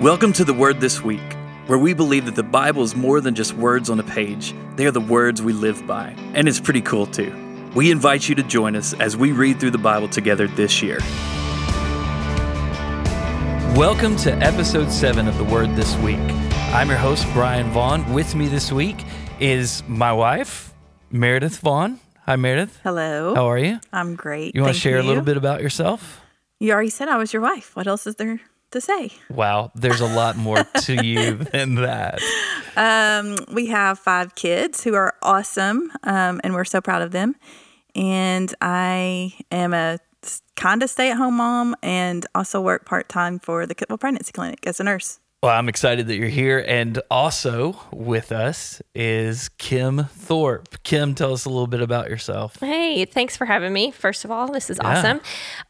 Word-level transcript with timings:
Welcome 0.00 0.32
to 0.34 0.44
the 0.44 0.54
Word 0.54 0.80
This 0.80 1.02
Week, 1.02 1.32
where 1.66 1.76
we 1.76 1.92
believe 1.92 2.26
that 2.26 2.36
the 2.36 2.44
Bible 2.44 2.84
is 2.84 2.94
more 2.94 3.20
than 3.20 3.34
just 3.34 3.54
words 3.54 3.90
on 3.90 3.98
a 3.98 4.04
page. 4.04 4.54
They 4.76 4.86
are 4.86 4.92
the 4.92 5.00
words 5.00 5.42
we 5.42 5.52
live 5.52 5.84
by, 5.88 6.14
and 6.34 6.46
it's 6.48 6.60
pretty 6.60 6.82
cool 6.82 7.04
too. 7.04 7.34
We 7.74 7.90
invite 7.90 8.28
you 8.28 8.36
to 8.36 8.44
join 8.44 8.76
us 8.76 8.92
as 9.00 9.16
we 9.16 9.32
read 9.32 9.58
through 9.58 9.72
the 9.72 9.78
Bible 9.78 10.06
together 10.06 10.46
this 10.46 10.82
year. 10.82 10.98
Welcome 13.74 14.14
to 14.18 14.30
episode 14.34 14.92
7 14.92 15.26
of 15.26 15.36
the 15.36 15.42
Word 15.42 15.74
This 15.74 15.96
Week. 15.96 16.20
I'm 16.70 16.88
your 16.88 16.98
host, 16.98 17.26
Bryan 17.32 17.68
Vaughn. 17.72 18.14
With 18.14 18.36
me 18.36 18.46
this 18.46 18.70
week 18.70 19.04
is 19.40 19.82
my 19.88 20.12
wife, 20.12 20.72
Meredith 21.10 21.58
Vaughn. 21.58 21.98
Hi, 22.24 22.36
Meredith. 22.36 22.78
Hello. 22.84 23.34
How 23.34 23.50
are 23.50 23.58
you? 23.58 23.80
I'm 23.92 24.14
great. 24.14 24.54
You 24.54 24.60
want 24.60 24.76
to 24.76 24.80
Thank 24.80 24.94
share 24.94 25.00
a 25.00 25.02
little 25.02 25.24
bit 25.24 25.36
about 25.36 25.60
yourself? 25.60 26.20
You 26.60 26.70
already 26.70 26.90
said 26.90 27.08
I 27.08 27.16
was 27.16 27.32
your 27.32 27.42
wife. 27.42 27.74
What 27.74 27.88
else 27.88 28.06
is 28.06 28.14
there 28.14 28.40
to 28.70 28.80
say? 28.80 29.10
Wow, 29.30 29.70
there's 29.74 30.00
a 30.00 30.06
lot 30.06 30.36
more 30.36 30.64
to 30.82 31.04
you 31.04 31.34
than 31.34 31.76
that. 31.76 32.20
Um, 32.76 33.36
we 33.52 33.66
have 33.66 33.98
five 33.98 34.34
kids 34.34 34.84
who 34.84 34.94
are 34.94 35.14
awesome, 35.22 35.92
um, 36.04 36.40
and 36.44 36.54
we're 36.54 36.64
so 36.64 36.80
proud 36.80 37.02
of 37.02 37.12
them. 37.12 37.36
And 37.94 38.54
I 38.60 39.34
am 39.50 39.74
a 39.74 39.98
kind 40.56 40.82
of 40.82 40.90
stay 40.90 41.10
at 41.10 41.16
home 41.16 41.36
mom 41.36 41.76
and 41.82 42.26
also 42.34 42.60
work 42.60 42.84
part 42.84 43.08
time 43.08 43.38
for 43.38 43.66
the 43.66 43.74
Cookeville 43.74 44.00
Pregnancy 44.00 44.32
Clinic 44.32 44.66
as 44.66 44.80
a 44.80 44.84
nurse. 44.84 45.20
Well, 45.40 45.56
I'm 45.56 45.68
excited 45.68 46.08
that 46.08 46.16
you're 46.16 46.26
here. 46.26 46.64
And 46.66 47.00
also 47.12 47.78
with 47.92 48.32
us 48.32 48.82
is 48.92 49.48
Kim 49.50 50.02
Thorpe. 50.06 50.82
Kim, 50.82 51.14
tell 51.14 51.32
us 51.32 51.44
a 51.44 51.48
little 51.48 51.68
bit 51.68 51.80
about 51.80 52.10
yourself. 52.10 52.58
Hey, 52.58 53.04
thanks 53.04 53.36
for 53.36 53.44
having 53.44 53.72
me. 53.72 53.92
First 53.92 54.24
of 54.24 54.32
all, 54.32 54.50
this 54.50 54.68
is 54.68 54.80
Yeah. 54.82 54.98
awesome. 54.98 55.20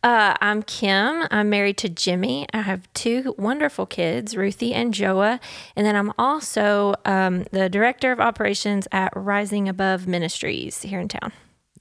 Uh, 0.02 0.34
I'm 0.40 0.62
Kim. 0.62 1.26
I'm 1.30 1.50
married 1.50 1.76
to 1.78 1.90
Jimmy. 1.90 2.46
I 2.54 2.62
have 2.62 2.90
two 2.94 3.34
wonderful 3.36 3.84
kids, 3.84 4.34
Ruthie 4.34 4.72
and 4.72 4.94
Joa. 4.94 5.38
And 5.76 5.86
then 5.86 5.96
I'm 5.96 6.14
also 6.16 6.94
um, 7.04 7.44
the 7.50 7.68
director 7.68 8.10
of 8.10 8.20
operations 8.20 8.88
at 8.90 9.12
Rising 9.14 9.68
Above 9.68 10.06
Ministries 10.06 10.80
here 10.80 10.98
in 11.00 11.08
town. 11.08 11.30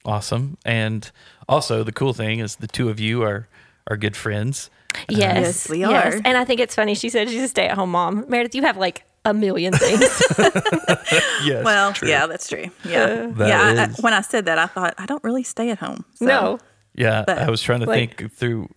Awesome. 0.04 0.58
And 0.66 1.10
also, 1.48 1.84
the 1.86 1.94
cool 1.94 2.14
thing 2.14 2.40
is 2.40 2.58
the 2.58 2.68
two 2.68 2.90
of 2.90 3.00
you 3.00 3.24
are, 3.24 3.48
are 3.90 3.96
good 3.96 4.18
friends. 4.18 4.70
Yes, 5.10 5.20
Yes, 5.38 5.70
we 5.70 5.80
yes. 5.80 6.16
are. 6.16 6.22
And 6.26 6.38
I 6.38 6.46
think 6.46 6.60
it's 6.60 6.76
funny. 6.76 6.96
She 6.96 7.10
said 7.10 7.30
she's 7.30 7.44
a 7.44 7.48
stay 7.48 7.68
at 7.68 7.76
home 7.78 7.92
mom. 7.92 8.26
Meredith, 8.28 8.56
you 8.56 8.62
have 8.64 8.78
like 8.78 9.04
a 9.26 9.34
million 9.34 9.74
things. 9.74 10.22
Yes. 11.44 11.64
Well, 11.64 11.94
true. 11.94 12.10
yeah, 12.10 12.26
that's 12.28 12.50
true. 12.50 12.66
Yeah, 12.84 13.28
That 13.36 13.48
yeah. 13.48 13.62
I, 13.62 13.84
I, 13.84 13.88
when 14.02 14.14
I 14.14 14.22
said 14.22 14.46
that, 14.46 14.58
I 14.58 14.66
thought 14.66 14.96
I 14.98 15.06
don't 15.06 15.24
really 15.24 15.44
stay 15.44 15.70
at 15.70 15.78
home. 15.80 16.04
So. 16.16 16.26
no. 16.26 16.60
Yeah. 16.94 17.24
but, 17.26 17.38
I 17.38 17.50
was 17.50 17.62
trying 17.62 17.80
to 17.82 17.86
like- 17.86 18.18
think 18.18 18.34
through 18.34 18.70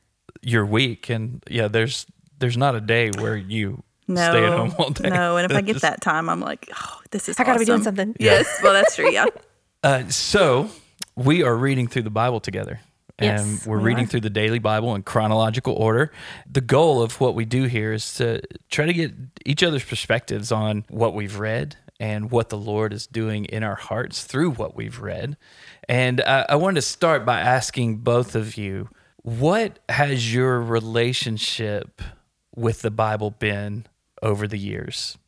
your 0.43 0.65
week. 0.67 1.09
And 1.11 1.43
yeah, 1.51 1.69
there's 1.69 2.07
there's 2.39 2.57
not 2.57 2.75
a 2.75 2.81
day 2.81 3.11
where 3.19 3.37
you 3.37 3.83
No, 4.09 4.31
stay 4.31 4.45
at 4.45 4.53
home 4.53 4.75
all 4.79 4.91
day. 4.91 5.09
no. 5.11 5.37
And 5.39 5.51
if 5.51 5.57
I 5.57 5.61
get 5.63 5.81
that 5.83 6.01
time, 6.01 6.29
I'm 6.29 6.41
like, 6.41 6.69
oh, 6.75 7.01
this 7.11 7.29
is. 7.29 7.39
I 7.41 7.45
gotta 7.45 7.59
be 7.59 7.65
doing 7.65 7.81
awesome. 7.81 7.97
something. 7.97 8.17
Yes, 8.21 8.47
well, 8.63 8.73
that's 8.75 8.95
true. 8.97 9.11
Yeah. 9.11 9.27
Uh, 9.83 10.07
so 10.11 10.69
we 11.17 11.43
are 11.43 11.57
reading 11.57 11.87
through 11.89 12.03
the 12.03 12.11
Bible 12.11 12.39
together. 12.39 12.81
And 13.21 13.53
Yes, 13.53 13.67
we're 13.67 13.79
we 13.79 13.85
reading 13.85 14.05
are. 14.05 14.09
through 14.09 14.21
the 14.23 14.31
daily 14.31 14.59
Bible 14.59 14.95
in 14.95 15.03
chronological 15.03 15.75
order. 15.75 16.11
The 16.51 16.61
goal 16.63 17.03
of 17.03 17.21
what 17.21 17.35
we 17.35 17.45
do 17.45 17.65
here 17.65 17.93
is 17.93 18.15
to 18.15 18.41
try 18.71 18.87
to 18.87 18.93
get 18.93 19.13
each 19.45 19.63
other's 19.63 19.85
perspectives 19.85 20.51
on 20.51 20.85
what 20.89 21.15
we've 21.15 21.39
read 21.39 21.77
and 22.01 22.31
what 22.31 22.49
the 22.49 22.57
Lord 22.57 22.93
is 22.95 23.07
doing 23.07 23.45
in 23.45 23.63
our 23.63 23.75
hearts 23.75 24.25
through 24.25 24.53
what 24.53 24.75
we've 24.75 24.99
read. 25.01 25.37
And 25.89 26.23
I, 26.23 26.47
I 26.51 26.57
wanted 26.57 26.77
to 26.77 26.83
start 26.83 27.27
by 27.27 27.41
asking 27.41 27.99
both 27.99 28.35
of 28.35 28.57
you 28.57 28.89
what 29.23 29.79
has 29.91 30.33
your 30.33 30.61
relationship 30.63 32.01
with 32.57 32.81
the 32.81 32.91
Bible 32.91 33.31
been 33.31 33.87
over 34.23 34.49
the 34.49 34.57
years? 34.59 35.19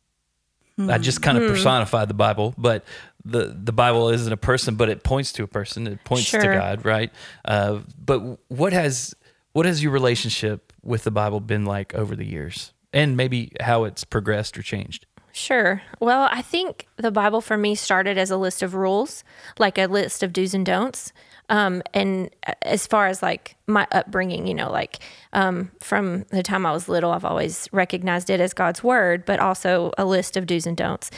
I 0.77 0.97
just 0.97 1.21
kind 1.21 1.37
of 1.37 1.47
personified 1.49 2.07
the 2.07 2.15
Bible, 2.15 2.53
but 2.57 2.83
the 3.25 3.55
the 3.57 3.71
Bible 3.71 4.09
isn't 4.09 4.31
a 4.31 4.37
person, 4.37 4.75
but 4.75 4.89
it 4.89 5.03
points 5.03 5.31
to 5.33 5.43
a 5.43 5.47
person. 5.47 5.87
It 5.87 6.03
points 6.03 6.31
to 6.31 6.39
God, 6.39 6.83
right? 6.85 7.11
Uh, 7.45 7.79
but 8.03 8.19
what 8.49 8.73
has 8.73 9.15
what 9.53 9.65
has 9.65 9.83
your 9.83 9.91
relationship 9.91 10.73
with 10.81 11.03
the 11.03 11.11
Bible 11.11 11.39
been 11.39 11.65
like 11.65 11.93
over 11.93 12.15
the 12.15 12.25
years, 12.25 12.73
and 12.91 13.15
maybe 13.15 13.51
how 13.61 13.83
it's 13.83 14.03
progressed 14.03 14.57
or 14.57 14.63
changed? 14.63 15.05
Sure. 15.31 15.81
Well, 15.99 16.27
I 16.31 16.43
think 16.43 16.87
the 16.97 17.11
Bible 17.11 17.41
for 17.41 17.57
me 17.57 17.73
started 17.73 18.19
as 18.19 18.29
a 18.29 18.37
list 18.37 18.61
of 18.61 18.75
rules, 18.75 19.23
like 19.57 19.77
a 19.79 19.87
list 19.87 20.21
of 20.21 20.31
do's 20.31 20.53
and 20.53 20.65
don'ts. 20.65 21.11
Um, 21.49 21.83
and 21.93 22.29
as 22.61 22.87
far 22.87 23.07
as 23.07 23.21
like 23.21 23.55
my 23.67 23.87
upbringing, 23.91 24.47
you 24.47 24.53
know, 24.53 24.71
like 24.71 24.99
um, 25.33 25.71
from 25.79 26.23
the 26.29 26.43
time 26.43 26.65
I 26.65 26.71
was 26.71 26.87
little, 26.87 27.11
I've 27.11 27.25
always 27.25 27.67
recognized 27.71 28.29
it 28.29 28.39
as 28.39 28.53
God's 28.53 28.83
word, 28.83 29.25
but 29.25 29.39
also 29.39 29.91
a 29.97 30.05
list 30.05 30.37
of 30.37 30.45
do's 30.45 30.65
and 30.65 30.77
don'ts. 30.77 31.11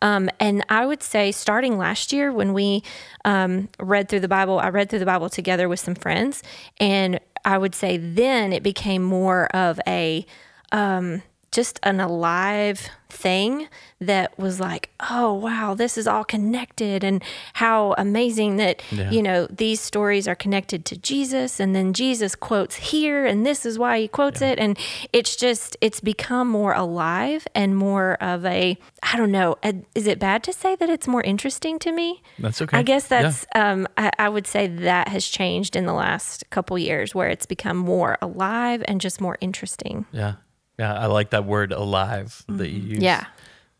Um, 0.00 0.30
and 0.40 0.64
I 0.68 0.86
would 0.86 1.02
say, 1.02 1.32
starting 1.32 1.78
last 1.78 2.12
year 2.12 2.32
when 2.32 2.52
we 2.52 2.82
um, 3.24 3.68
read 3.78 4.08
through 4.08 4.20
the 4.20 4.28
Bible, 4.28 4.58
I 4.58 4.68
read 4.68 4.88
through 4.88 5.00
the 5.00 5.06
Bible 5.06 5.28
together 5.28 5.68
with 5.68 5.80
some 5.80 5.94
friends, 5.94 6.42
and 6.78 7.20
I 7.44 7.58
would 7.58 7.74
say 7.74 7.96
then 7.96 8.52
it 8.52 8.62
became 8.62 9.02
more 9.02 9.46
of 9.54 9.80
a 9.86 10.24
um, 10.70 11.22
just 11.52 11.78
an 11.82 12.00
alive 12.00 12.88
thing 13.10 13.68
that 14.00 14.36
was 14.38 14.58
like, 14.58 14.88
oh, 15.10 15.34
wow, 15.34 15.74
this 15.74 15.98
is 15.98 16.06
all 16.08 16.24
connected. 16.24 17.04
And 17.04 17.22
how 17.52 17.94
amazing 17.98 18.56
that, 18.56 18.82
Yeah. 18.90 19.10
you 19.10 19.22
know, 19.22 19.46
these 19.48 19.80
stories 19.82 20.26
are 20.26 20.34
connected 20.34 20.86
to 20.86 20.96
Jesus. 20.96 21.60
And 21.60 21.76
then 21.76 21.92
Jesus 21.92 22.34
quotes 22.34 22.76
here, 22.76 23.26
and 23.26 23.44
this 23.44 23.66
is 23.66 23.78
why 23.78 24.00
he 24.00 24.08
quotes 24.08 24.40
it. 24.40 24.58
And 24.58 24.78
it's 25.12 25.36
just, 25.36 25.76
it's 25.82 26.00
become 26.00 26.48
more 26.48 26.72
alive 26.72 27.46
and 27.54 27.76
more 27.76 28.14
of 28.22 28.46
a, 28.46 28.78
I 29.02 29.16
don't 29.18 29.30
know, 29.30 29.56
a, 29.62 29.74
is 29.94 30.06
it 30.06 30.18
bad 30.18 30.42
to 30.44 30.52
say 30.54 30.74
that 30.76 30.88
it's 30.88 31.06
more 31.06 31.22
interesting 31.22 31.78
to 31.80 31.92
me? 31.92 32.22
That's 32.38 32.62
okay. 32.62 32.78
I 32.78 32.82
guess 32.82 33.08
Yeah. 33.10 33.22
that's, 33.22 33.46
um, 33.54 33.86
I, 33.98 34.10
I 34.18 34.28
would 34.30 34.46
say 34.46 34.68
that 34.68 35.08
has 35.08 35.26
changed 35.28 35.76
in 35.76 35.84
the 35.84 35.92
last 35.92 36.48
couple 36.48 36.78
years 36.78 37.14
where 37.14 37.28
it's 37.28 37.44
become 37.46 37.76
more 37.76 38.16
alive 38.22 38.82
and 38.88 39.02
just 39.02 39.20
more 39.20 39.36
interesting. 39.42 40.06
Yeah, 40.12 40.36
yeah, 40.78 40.94
I 40.94 41.06
like 41.06 41.30
that 41.30 41.44
word 41.44 41.72
"alive" 41.72 42.44
that 42.48 42.70
you 42.70 42.80
use. 42.80 43.02
Yeah. 43.02 43.26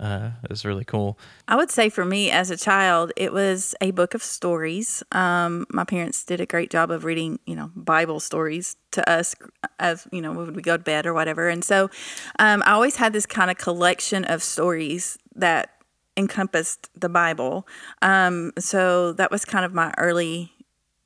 uh, 0.02 0.30
it's 0.50 0.64
really 0.64 0.84
cool. 0.84 1.16
I 1.46 1.54
would 1.54 1.70
say 1.70 1.88
for 1.88 2.04
me 2.04 2.30
as 2.30 2.50
a 2.50 2.56
child, 2.56 3.12
it 3.16 3.32
was 3.32 3.74
a 3.80 3.92
book 3.92 4.14
of 4.14 4.22
stories. 4.22 5.02
Um, 5.12 5.64
my 5.70 5.84
parents 5.84 6.24
did 6.24 6.40
a 6.40 6.46
great 6.46 6.70
job 6.70 6.90
of 6.90 7.04
reading, 7.04 7.38
you 7.46 7.54
know, 7.54 7.70
Bible 7.76 8.18
stories 8.18 8.76
to 8.90 9.08
us 9.08 9.36
as, 9.78 10.08
you 10.10 10.20
know, 10.20 10.32
when 10.32 10.54
we 10.54 10.62
go 10.62 10.76
to 10.76 10.82
bed 10.82 11.06
or 11.06 11.14
whatever. 11.14 11.48
And 11.48 11.64
so 11.64 11.88
um, 12.40 12.64
I 12.66 12.72
always 12.72 12.96
had 12.96 13.12
this 13.12 13.26
kind 13.26 13.48
of 13.50 13.58
collection 13.58 14.24
of 14.24 14.42
stories 14.42 15.18
that 15.36 15.70
encompassed 16.16 16.90
the 16.98 17.08
Bible. 17.08 17.66
Um, 18.02 18.52
so 18.58 19.12
that 19.12 19.30
was 19.30 19.44
kind 19.44 19.64
of 19.64 19.72
my 19.72 19.94
early 19.98 20.52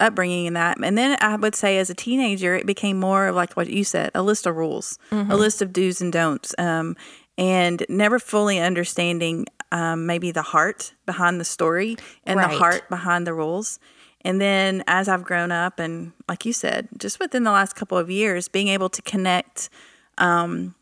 upbringing 0.01 0.47
in 0.47 0.55
that. 0.55 0.79
And 0.83 0.97
then 0.97 1.17
I 1.21 1.37
would 1.37 1.55
say 1.55 1.79
as 1.79 1.91
a 1.91 1.95
teenager, 1.95 2.55
it 2.55 2.67
became 2.67 2.99
more 2.99 3.29
of 3.29 3.37
like 3.37 3.55
what 3.55 3.69
you 3.69 3.84
said, 3.84 4.11
a 4.15 4.23
list 4.23 4.47
of 4.47 4.57
rules, 4.57 4.99
a 5.31 5.37
list 5.37 5.62
of 5.62 5.73
do's 5.73 6.01
and 6.01 6.12
don'ts. 6.12 6.55
Um, 6.59 6.97
and 7.39 7.84
never 7.89 8.19
fully 8.19 8.59
understanding 8.59 9.47
um, 9.73 10.07
maybe 10.07 10.31
the 10.31 10.43
heart 10.43 10.95
behind 11.05 11.41
the 11.41 11.45
story 11.45 11.97
and 12.25 12.39
the 12.39 12.49
heart 12.59 12.89
behind 12.89 13.27
the 13.27 13.34
rules. 13.34 13.79
And 14.23 14.41
then 14.41 14.83
as 14.87 15.09
I've 15.09 15.23
grown 15.23 15.53
up, 15.53 15.79
and 15.79 16.13
like 16.28 16.45
you 16.45 16.53
said, 16.53 16.89
just 16.97 17.21
within 17.21 17.45
the 17.45 17.51
last 17.51 17.75
couple 17.77 17.99
of 17.99 18.11
years, 18.11 18.49
being 18.49 18.69
able 18.69 18.89
to 18.89 19.03
connect 19.03 19.69
um, 20.19 20.75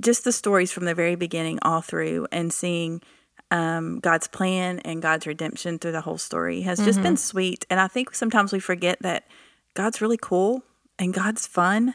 just 0.00 0.24
the 0.24 0.32
stories 0.32 0.72
from 0.72 0.84
the 0.84 0.94
very 0.94 1.14
beginning 1.14 1.58
all 1.62 1.80
through 1.80 2.26
and 2.32 2.52
seeing 2.52 3.00
um, 3.54 4.00
God's 4.00 4.26
plan 4.26 4.80
and 4.80 5.00
God's 5.00 5.28
redemption 5.28 5.78
through 5.78 5.92
the 5.92 6.00
whole 6.00 6.18
story 6.18 6.62
has 6.62 6.80
just 6.80 6.98
mm-hmm. 6.98 7.02
been 7.04 7.16
sweet. 7.16 7.64
And 7.70 7.78
I 7.78 7.86
think 7.86 8.12
sometimes 8.12 8.52
we 8.52 8.58
forget 8.58 8.98
that 9.02 9.28
God's 9.74 10.00
really 10.00 10.18
cool 10.20 10.64
and 10.98 11.14
God's 11.14 11.46
fun. 11.46 11.94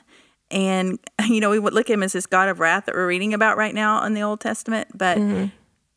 And, 0.49 0.99
you 1.27 1.41
know, 1.41 1.49
we 1.49 1.59
would 1.59 1.73
look 1.73 1.89
at 1.89 1.93
him 1.93 2.03
as 2.03 2.13
this 2.13 2.25
God 2.25 2.47
of 2.47 2.61
wrath 2.61 2.85
that 2.85 2.95
we're 2.95 3.07
reading 3.07 3.33
about 3.33 3.57
right 3.57 3.75
now 3.75 4.05
in 4.05 4.13
the 4.13 4.21
Old 4.21 4.39
Testament. 4.39 4.87
But 4.95 5.17
mm-hmm. 5.17 5.47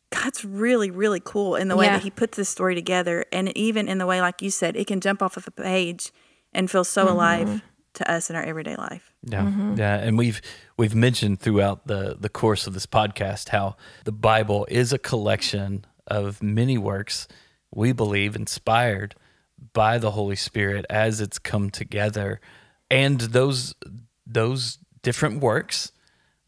God's 0.09 0.43
really, 0.43 0.91
really 0.91 1.21
cool 1.23 1.55
in 1.55 1.69
the 1.69 1.77
way 1.77 1.85
Yeah. 1.85 1.93
that 1.93 2.03
he 2.03 2.11
puts 2.11 2.35
this 2.35 2.49
story 2.49 2.75
together. 2.75 3.23
And 3.31 3.55
even 3.57 3.87
in 3.87 3.99
the 3.99 4.05
way, 4.05 4.19
like 4.19 4.41
you 4.41 4.49
said, 4.49 4.75
it 4.75 4.87
can 4.87 4.99
jump 4.99 5.21
off 5.21 5.37
of 5.37 5.47
a 5.47 5.51
page 5.51 6.11
and 6.53 6.69
feel 6.69 6.83
so 6.83 7.05
mm-hmm. 7.05 7.13
alive 7.13 7.61
to 7.95 8.11
us 8.11 8.29
in 8.29 8.35
our 8.35 8.43
everyday 8.43 8.75
life. 8.75 9.13
Yeah, 9.23 9.73
yeah, 9.75 9.95
and 9.97 10.17
we've 10.17 10.41
we've 10.77 10.95
mentioned 10.95 11.39
throughout 11.39 11.87
the 11.87 12.17
the 12.19 12.29
course 12.29 12.67
of 12.67 12.73
this 12.73 12.85
podcast 12.85 13.49
how 13.49 13.75
the 14.03 14.11
Bible 14.11 14.65
is 14.69 14.93
a 14.93 14.97
collection 14.97 15.85
of 16.07 16.41
many 16.43 16.77
works 16.77 17.27
we 17.73 17.91
believe 17.91 18.35
inspired 18.35 19.15
by 19.73 19.97
the 19.97 20.11
Holy 20.11 20.35
Spirit 20.35 20.85
as 20.89 21.21
it's 21.21 21.39
come 21.39 21.69
together, 21.69 22.41
and 22.89 23.19
those 23.19 23.75
those 24.25 24.79
different 25.01 25.41
works 25.41 25.91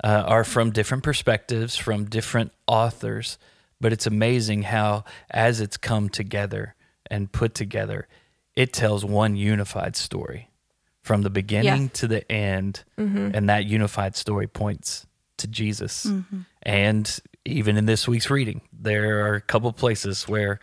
uh, 0.03 0.23
are 0.25 0.43
from 0.43 0.71
different 0.71 1.03
perspectives, 1.03 1.75
from 1.75 2.05
different 2.05 2.51
authors. 2.67 3.37
But 3.81 3.91
it's 3.91 4.07
amazing 4.07 4.63
how, 4.63 5.03
as 5.29 5.59
it's 5.59 5.75
come 5.75 6.07
together 6.07 6.75
and 7.11 7.31
put 7.31 7.53
together, 7.53 8.07
it 8.55 8.71
tells 8.71 9.03
one 9.03 9.35
unified 9.35 9.97
story 9.97 10.49
from 11.05 11.21
the 11.21 11.29
beginning 11.29 11.89
to 11.89 12.07
the 12.07 12.29
end, 12.31 12.83
mm-hmm. 12.97 13.29
and 13.35 13.47
that 13.47 13.65
unified 13.65 14.15
story 14.15 14.47
points 14.47 15.05
to 15.37 15.45
Jesus. 15.45 16.07
Mm-hmm. 16.07 16.39
And 16.63 17.19
even 17.45 17.77
in 17.77 17.85
this 17.85 18.07
week's 18.07 18.31
reading, 18.31 18.61
there 18.73 19.27
are 19.27 19.35
a 19.35 19.41
couple 19.41 19.71
places 19.71 20.27
where 20.27 20.59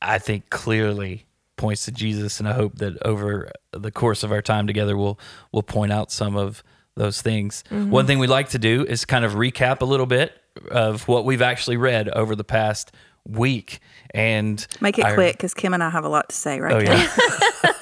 I 0.00 0.18
think 0.18 0.48
clearly 0.48 1.26
points 1.58 1.84
to 1.84 1.92
Jesus, 1.92 2.40
and 2.40 2.48
I 2.48 2.54
hope 2.54 2.76
that 2.78 3.02
over 3.02 3.52
the 3.72 3.90
course 3.90 4.22
of 4.22 4.32
our 4.32 4.40
time 4.40 4.66
together, 4.66 4.96
we'll 4.96 5.20
we'll 5.52 5.62
point 5.62 5.92
out 5.92 6.10
some 6.10 6.36
of 6.36 6.62
those 6.96 7.20
things. 7.20 7.62
Mm-hmm. 7.68 7.90
One 7.90 8.06
thing 8.06 8.18
we 8.18 8.28
like 8.28 8.48
to 8.50 8.58
do 8.58 8.86
is 8.86 9.04
kind 9.04 9.26
of 9.26 9.32
recap 9.34 9.82
a 9.82 9.84
little 9.84 10.06
bit 10.06 10.32
of 10.70 11.06
what 11.06 11.26
we've 11.26 11.42
actually 11.42 11.76
read 11.76 12.08
over 12.08 12.34
the 12.34 12.44
past 12.44 12.92
week, 13.28 13.80
and 14.14 14.66
Make 14.80 14.98
it 14.98 15.04
I- 15.04 15.12
quick 15.12 15.36
because 15.36 15.52
Kim 15.52 15.74
and 15.74 15.82
I 15.84 15.90
have 15.90 16.06
a 16.06 16.08
lot 16.08 16.30
to 16.30 16.34
say 16.34 16.60
right 16.60 16.72
Oh 16.72 16.78
now. 16.80 16.94
yeah. 16.94 17.72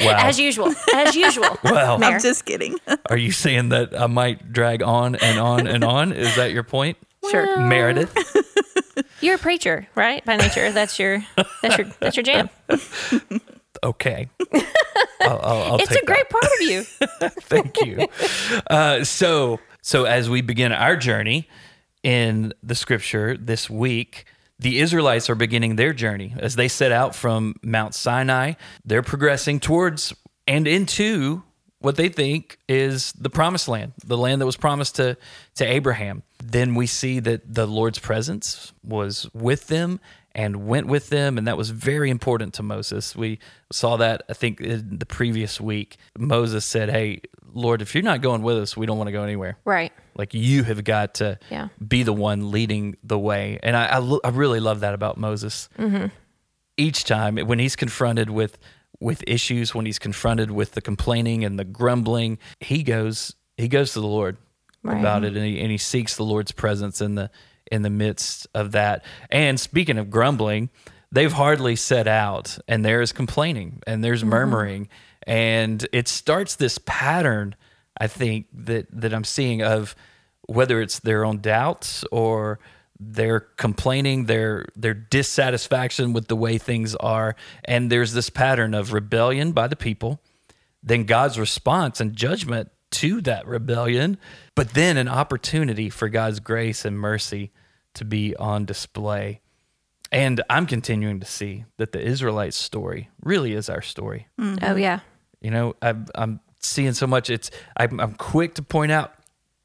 wow. 0.00 0.16
As 0.18 0.38
usual. 0.38 0.74
As 0.94 1.14
usual. 1.14 1.46
Well, 1.64 1.98
Mayor. 1.98 2.12
I'm 2.14 2.20
just 2.20 2.44
kidding. 2.44 2.78
are 3.10 3.16
you 3.16 3.32
saying 3.32 3.70
that 3.70 3.98
I 3.98 4.06
might 4.06 4.52
drag 4.52 4.82
on 4.82 5.16
and 5.16 5.38
on 5.38 5.66
and 5.66 5.84
on? 5.84 6.12
Is 6.12 6.34
that 6.36 6.52
your 6.52 6.62
point, 6.62 6.96
sure. 7.30 7.58
Meredith? 7.58 8.14
You're 9.20 9.34
a 9.36 9.38
preacher, 9.38 9.86
right? 9.94 10.24
By 10.24 10.36
nature. 10.36 10.70
That's 10.72 10.98
your 10.98 11.24
that's 11.62 11.78
your 11.78 11.86
that's 12.00 12.16
your 12.16 12.22
jam. 12.24 12.48
Okay. 13.82 14.28
I'll, 15.20 15.40
I'll, 15.40 15.62
I'll 15.62 15.76
It's 15.78 15.88
take 15.88 16.02
a 16.02 16.06
great 16.06 16.28
part 16.30 16.44
of 16.44 16.60
you. 16.62 16.82
Thank 16.82 17.80
you. 17.84 18.06
Uh, 18.68 19.04
so, 19.04 19.60
so 19.82 20.04
as 20.04 20.30
we 20.30 20.40
begin 20.40 20.72
our 20.72 20.96
journey 20.96 21.48
in 22.02 22.52
the 22.62 22.74
scripture 22.74 23.36
this 23.36 23.68
week, 23.68 24.24
the 24.58 24.80
Israelites 24.80 25.30
are 25.30 25.34
beginning 25.34 25.76
their 25.76 25.92
journey 25.92 26.34
as 26.38 26.56
they 26.56 26.68
set 26.68 26.92
out 26.92 27.14
from 27.14 27.54
Mount 27.62 27.94
Sinai. 27.94 28.54
They're 28.84 29.02
progressing 29.02 29.60
towards 29.60 30.14
and 30.46 30.66
into 30.66 31.42
what 31.80 31.96
they 31.96 32.08
think 32.08 32.58
is 32.68 33.12
the 33.12 33.30
promised 33.30 33.68
land, 33.68 33.92
the 34.04 34.16
land 34.16 34.40
that 34.40 34.46
was 34.46 34.56
promised 34.56 34.96
to, 34.96 35.16
to 35.56 35.64
Abraham. 35.64 36.22
Then 36.42 36.74
we 36.74 36.86
see 36.86 37.20
that 37.20 37.54
the 37.54 37.66
Lord's 37.66 38.00
presence 38.00 38.72
was 38.82 39.28
with 39.32 39.68
them 39.68 40.00
and 40.32 40.66
went 40.66 40.86
with 40.86 41.08
them, 41.08 41.38
and 41.38 41.46
that 41.46 41.56
was 41.56 41.70
very 41.70 42.10
important 42.10 42.54
to 42.54 42.62
Moses. 42.62 43.16
We 43.16 43.38
saw 43.72 43.96
that, 43.96 44.22
I 44.28 44.34
think, 44.34 44.60
in 44.60 44.98
the 44.98 45.06
previous 45.06 45.60
week. 45.60 45.96
Moses 46.16 46.64
said, 46.64 46.90
Hey, 46.90 47.22
Lord, 47.52 47.82
if 47.82 47.94
you're 47.94 48.04
not 48.04 48.22
going 48.22 48.42
with 48.42 48.56
us, 48.58 48.76
we 48.76 48.86
don't 48.86 48.98
want 48.98 49.08
to 49.08 49.12
go 49.12 49.22
anywhere. 49.22 49.58
Right. 49.64 49.92
Like 50.18 50.34
you 50.34 50.64
have 50.64 50.82
got 50.84 51.14
to 51.14 51.38
Yeah. 51.50 51.68
be 51.86 52.02
the 52.02 52.12
one 52.12 52.50
leading 52.50 52.96
the 53.02 53.18
way. 53.18 53.58
And 53.62 53.76
I, 53.76 53.86
I, 53.86 53.98
lo- 53.98 54.20
I 54.24 54.30
really 54.30 54.60
love 54.60 54.80
that 54.80 54.92
about 54.92 55.16
Moses. 55.16 55.68
Mm-hmm. 55.78 56.06
Each 56.76 57.04
time 57.04 57.36
when 57.38 57.58
he's 57.58 57.76
confronted 57.76 58.28
with 58.30 58.58
with 59.00 59.22
issues, 59.28 59.74
when 59.74 59.86
he's 59.86 59.98
confronted 60.00 60.50
with 60.50 60.72
the 60.72 60.80
complaining 60.80 61.44
and 61.44 61.56
the 61.58 61.64
grumbling, 61.64 62.38
he 62.60 62.82
goes 62.82 63.34
he 63.56 63.68
goes 63.68 63.92
to 63.94 64.00
the 64.00 64.06
Lord 64.06 64.36
Right. 64.84 64.98
about 64.98 65.24
it, 65.24 65.36
and 65.36 65.44
he, 65.44 65.60
and 65.60 65.72
he 65.72 65.76
seeks 65.78 66.14
the 66.16 66.22
Lord's 66.22 66.52
presence 66.52 67.00
in 67.00 67.16
the 67.16 67.30
in 67.70 67.82
the 67.82 67.90
midst 67.90 68.46
of 68.54 68.72
that. 68.72 69.04
And 69.30 69.58
speaking 69.58 69.98
of 69.98 70.08
grumbling, 70.08 70.70
they've 71.10 71.32
hardly 71.32 71.74
set 71.76 72.06
out, 72.06 72.58
and 72.68 72.84
there 72.84 73.02
is 73.02 73.12
complaining 73.12 73.82
and 73.86 74.02
there's 74.04 74.20
mm-hmm. 74.20 74.30
murmuring, 74.30 74.88
and 75.26 75.86
it 75.92 76.06
starts 76.08 76.56
this 76.56 76.78
pattern. 76.86 77.54
I 77.98 78.06
think 78.06 78.46
that 78.52 78.86
that 78.92 79.12
I'm 79.12 79.24
seeing 79.24 79.62
of 79.62 79.94
whether 80.46 80.80
it's 80.80 81.00
their 81.00 81.24
own 81.24 81.40
doubts 81.40 82.04
or 82.10 82.58
their 83.00 83.40
complaining, 83.40 84.24
their 84.24 84.66
their 84.74 84.94
dissatisfaction 84.94 86.12
with 86.12 86.28
the 86.28 86.36
way 86.36 86.58
things 86.58 86.94
are, 86.96 87.36
and 87.64 87.90
there's 87.90 88.12
this 88.12 88.30
pattern 88.30 88.74
of 88.74 88.92
rebellion 88.92 89.52
by 89.52 89.68
the 89.68 89.76
people, 89.76 90.20
then 90.82 91.04
God's 91.04 91.38
response 91.38 92.00
and 92.00 92.16
judgment 92.16 92.70
to 92.90 93.20
that 93.22 93.46
rebellion, 93.46 94.18
but 94.54 94.70
then 94.70 94.96
an 94.96 95.08
opportunity 95.08 95.90
for 95.90 96.08
God's 96.08 96.40
grace 96.40 96.84
and 96.84 96.98
mercy 96.98 97.52
to 97.94 98.04
be 98.04 98.34
on 98.36 98.64
display. 98.64 99.40
And 100.10 100.42
I'm 100.48 100.66
continuing 100.66 101.20
to 101.20 101.26
see 101.26 101.66
that 101.76 101.92
the 101.92 102.00
Israelites' 102.00 102.56
story 102.56 103.10
really 103.22 103.52
is 103.52 103.68
our 103.68 103.82
story. 103.82 104.28
Mm-hmm. 104.40 104.64
Oh 104.64 104.76
yeah. 104.76 105.00
You 105.40 105.50
know, 105.50 105.76
I'm, 105.82 106.06
I'm 106.14 106.40
seeing 106.60 106.92
so 106.92 107.06
much. 107.06 107.30
It's 107.30 107.50
I'm, 107.76 108.00
I'm 108.00 108.14
quick 108.14 108.54
to 108.54 108.62
point 108.62 108.92
out, 108.92 109.14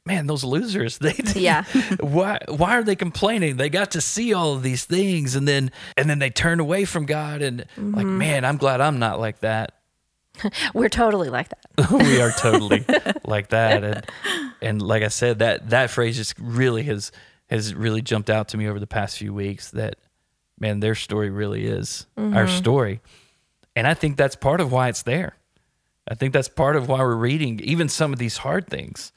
man, 0.06 0.28
those 0.28 0.44
losers. 0.44 0.98
They 1.02 1.16
Yeah. 1.36 1.64
why 2.00 2.40
why 2.48 2.78
are 2.78 2.84
they 2.84 2.96
complaining? 2.96 3.58
They 3.58 3.70
got 3.70 3.92
to 3.92 4.02
see 4.02 4.34
all 4.34 4.54
of 4.54 4.64
these 4.64 4.86
things, 4.86 5.36
and 5.36 5.48
then 5.48 5.72
and 5.98 6.10
then 6.10 6.20
they 6.20 6.30
turn 6.30 6.60
away 6.60 6.86
from 6.86 7.06
God, 7.06 7.42
and 7.42 7.66
like, 7.78 8.06
mm-hmm. 8.06 8.18
man, 8.18 8.46
I'm 8.46 8.58
glad 8.58 8.82
I'm 8.82 9.00
not 9.00 9.20
like 9.20 9.40
that. 9.40 9.74
We're 10.74 10.90
totally 10.90 11.30
like 11.30 11.50
that. 11.50 11.92
we 11.92 12.20
are 12.22 12.32
totally 12.32 12.86
like 13.26 13.50
that, 13.50 13.84
and 13.84 14.06
and 14.62 14.82
like 14.82 15.04
I 15.04 15.10
said, 15.10 15.40
that 15.40 15.70
that 15.70 15.90
phrase 15.90 16.16
just 16.16 16.36
really 16.40 16.84
has 16.84 17.12
has 17.50 17.74
really 17.74 18.02
jumped 18.02 18.30
out 18.30 18.50
to 18.50 18.58
me 18.58 18.68
over 18.68 18.80
the 18.80 18.88
past 18.88 19.18
few 19.18 19.34
weeks. 19.34 19.72
That 19.72 19.98
man, 20.60 20.80
their 20.80 20.96
story 20.96 21.30
really 21.30 21.66
is 21.66 22.08
our 22.18 22.24
mm-hmm. 22.24 22.58
story, 22.58 23.02
and 23.76 23.86
I 23.86 23.94
think 23.94 24.18
that's 24.18 24.36
part 24.36 24.60
of 24.62 24.72
why 24.72 24.90
it's 24.90 25.04
there. 25.04 25.36
I 26.08 26.16
think 26.16 26.34
that's 26.34 26.50
part 26.50 26.76
of 26.76 26.88
why 26.88 27.00
we're 27.00 27.16
reading 27.16 27.60
even 27.62 27.90
some 27.90 28.14
of 28.14 28.20
these 28.20 28.38
hard 28.38 28.68
things. 28.68 29.12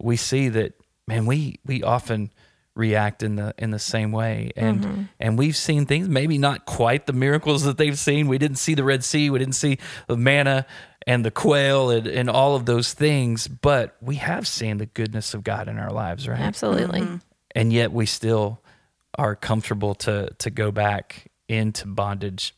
We 0.00 0.16
see 0.16 0.48
that 0.50 0.74
man, 1.06 1.26
we 1.26 1.60
we 1.64 1.82
often 1.82 2.32
react 2.74 3.22
in 3.22 3.36
the 3.36 3.54
in 3.58 3.70
the 3.70 3.78
same 3.78 4.12
way 4.12 4.50
and 4.56 4.80
mm-hmm. 4.80 5.02
and 5.20 5.36
we've 5.36 5.56
seen 5.56 5.84
things 5.84 6.08
maybe 6.08 6.38
not 6.38 6.64
quite 6.64 7.04
the 7.04 7.12
miracles 7.12 7.64
that 7.64 7.76
they've 7.76 7.98
seen 7.98 8.28
we 8.28 8.38
didn't 8.38 8.56
see 8.56 8.72
the 8.72 8.82
red 8.82 9.04
sea 9.04 9.28
we 9.28 9.38
didn't 9.38 9.54
see 9.54 9.76
the 10.08 10.16
manna 10.16 10.64
and 11.06 11.22
the 11.22 11.30
quail 11.30 11.90
and, 11.90 12.06
and 12.06 12.30
all 12.30 12.56
of 12.56 12.64
those 12.64 12.94
things 12.94 13.46
but 13.46 13.94
we 14.00 14.14
have 14.14 14.48
seen 14.48 14.78
the 14.78 14.86
goodness 14.86 15.34
of 15.34 15.44
god 15.44 15.68
in 15.68 15.78
our 15.78 15.92
lives 15.92 16.26
right 16.26 16.40
Absolutely. 16.40 17.00
Mm-hmm. 17.00 17.16
and 17.54 17.74
yet 17.74 17.92
we 17.92 18.06
still 18.06 18.62
are 19.18 19.36
comfortable 19.36 19.94
to 19.94 20.30
to 20.38 20.50
go 20.50 20.70
back 20.70 21.30
into 21.48 21.86
bondage. 21.86 22.54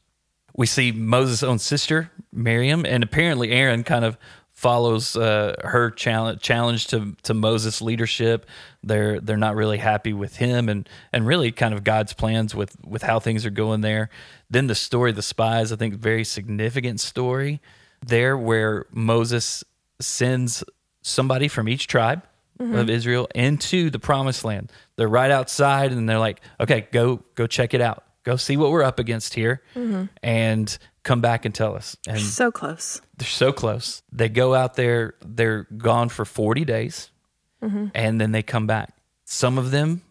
We 0.56 0.66
see 0.66 0.92
Moses' 0.92 1.42
own 1.42 1.58
sister 1.58 2.10
Miriam, 2.32 2.84
and 2.86 3.02
apparently 3.02 3.50
Aaron 3.50 3.84
kind 3.84 4.04
of 4.04 4.16
follows 4.52 5.16
uh, 5.16 5.54
her 5.64 5.90
challenge 5.90 6.40
challenge 6.40 6.86
to 6.88 7.16
to 7.22 7.34
Moses' 7.34 7.82
leadership. 7.82 8.46
They're 8.82 9.20
they're 9.20 9.36
not 9.36 9.56
really 9.56 9.78
happy 9.78 10.12
with 10.12 10.36
him, 10.36 10.68
and 10.68 10.88
and 11.12 11.26
really 11.26 11.50
kind 11.52 11.74
of 11.74 11.84
God's 11.84 12.12
plans 12.12 12.54
with 12.54 12.76
with 12.84 13.02
how 13.02 13.18
things 13.18 13.44
are 13.44 13.50
going 13.50 13.80
there. 13.80 14.10
Then 14.48 14.68
the 14.68 14.74
story 14.74 15.10
of 15.10 15.16
the 15.16 15.22
spies, 15.22 15.72
I 15.72 15.76
think, 15.76 15.94
very 15.94 16.24
significant 16.24 17.00
story 17.00 17.60
there, 18.06 18.36
where 18.38 18.86
Moses 18.92 19.64
sends 20.00 20.62
somebody 21.02 21.48
from 21.48 21.68
each 21.68 21.86
tribe 21.86 22.22
of 22.60 22.88
Israel 22.88 23.28
into 23.34 23.90
the 23.90 23.98
promised 23.98 24.44
land. 24.44 24.70
They're 24.96 25.08
right 25.08 25.30
outside 25.30 25.90
and 25.90 26.08
they're 26.08 26.20
like, 26.20 26.40
okay, 26.60 26.86
go 26.92 27.20
go 27.34 27.46
check 27.48 27.74
it 27.74 27.80
out. 27.80 28.03
Go 28.24 28.36
see 28.36 28.56
what 28.56 28.70
we're 28.70 28.82
up 28.82 28.98
against 28.98 29.34
here 29.34 29.62
mm-hmm. 29.74 30.06
and 30.22 30.76
come 31.02 31.20
back 31.20 31.44
and 31.44 31.54
tell 31.54 31.76
us. 31.76 31.96
And 32.08 32.18
So 32.18 32.50
close. 32.50 33.00
they're 33.16 33.28
so 33.28 33.52
close. 33.52 34.02
They 34.10 34.28
go 34.28 34.54
out 34.54 34.74
there, 34.74 35.14
they're 35.24 35.64
gone 35.76 36.08
for 36.08 36.24
40 36.24 36.64
days 36.64 37.10
mm-hmm. 37.62 37.88
and 37.94 38.20
then 38.20 38.32
they 38.32 38.42
come 38.42 38.66
back. 38.66 38.94
Some 39.26 39.58
of 39.58 39.70
them, 39.70 40.02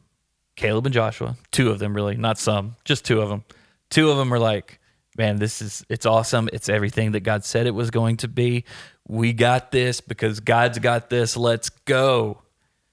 Caleb 0.55 0.85
and 0.85 0.93
Joshua, 0.93 1.35
two 1.51 1.71
of 1.71 1.79
them 1.79 1.95
really, 1.95 2.15
not 2.15 2.37
some, 2.37 2.75
just 2.85 3.03
two 3.03 3.19
of 3.21 3.29
them. 3.29 3.43
Two 3.89 4.09
of 4.11 4.17
them 4.17 4.31
are 4.33 4.39
like, 4.39 4.79
man, 5.17 5.37
this 5.37 5.61
is, 5.61 5.83
it's 5.89 6.05
awesome. 6.05 6.49
It's 6.53 6.69
everything 6.69 7.11
that 7.11 7.21
God 7.21 7.43
said 7.43 7.65
it 7.67 7.75
was 7.75 7.89
going 7.91 8.17
to 8.17 8.27
be. 8.27 8.65
We 9.07 9.33
got 9.33 9.71
this 9.71 10.01
because 10.01 10.39
God's 10.39 10.79
got 10.79 11.09
this. 11.09 11.35
Let's 11.35 11.69
go. 11.69 12.43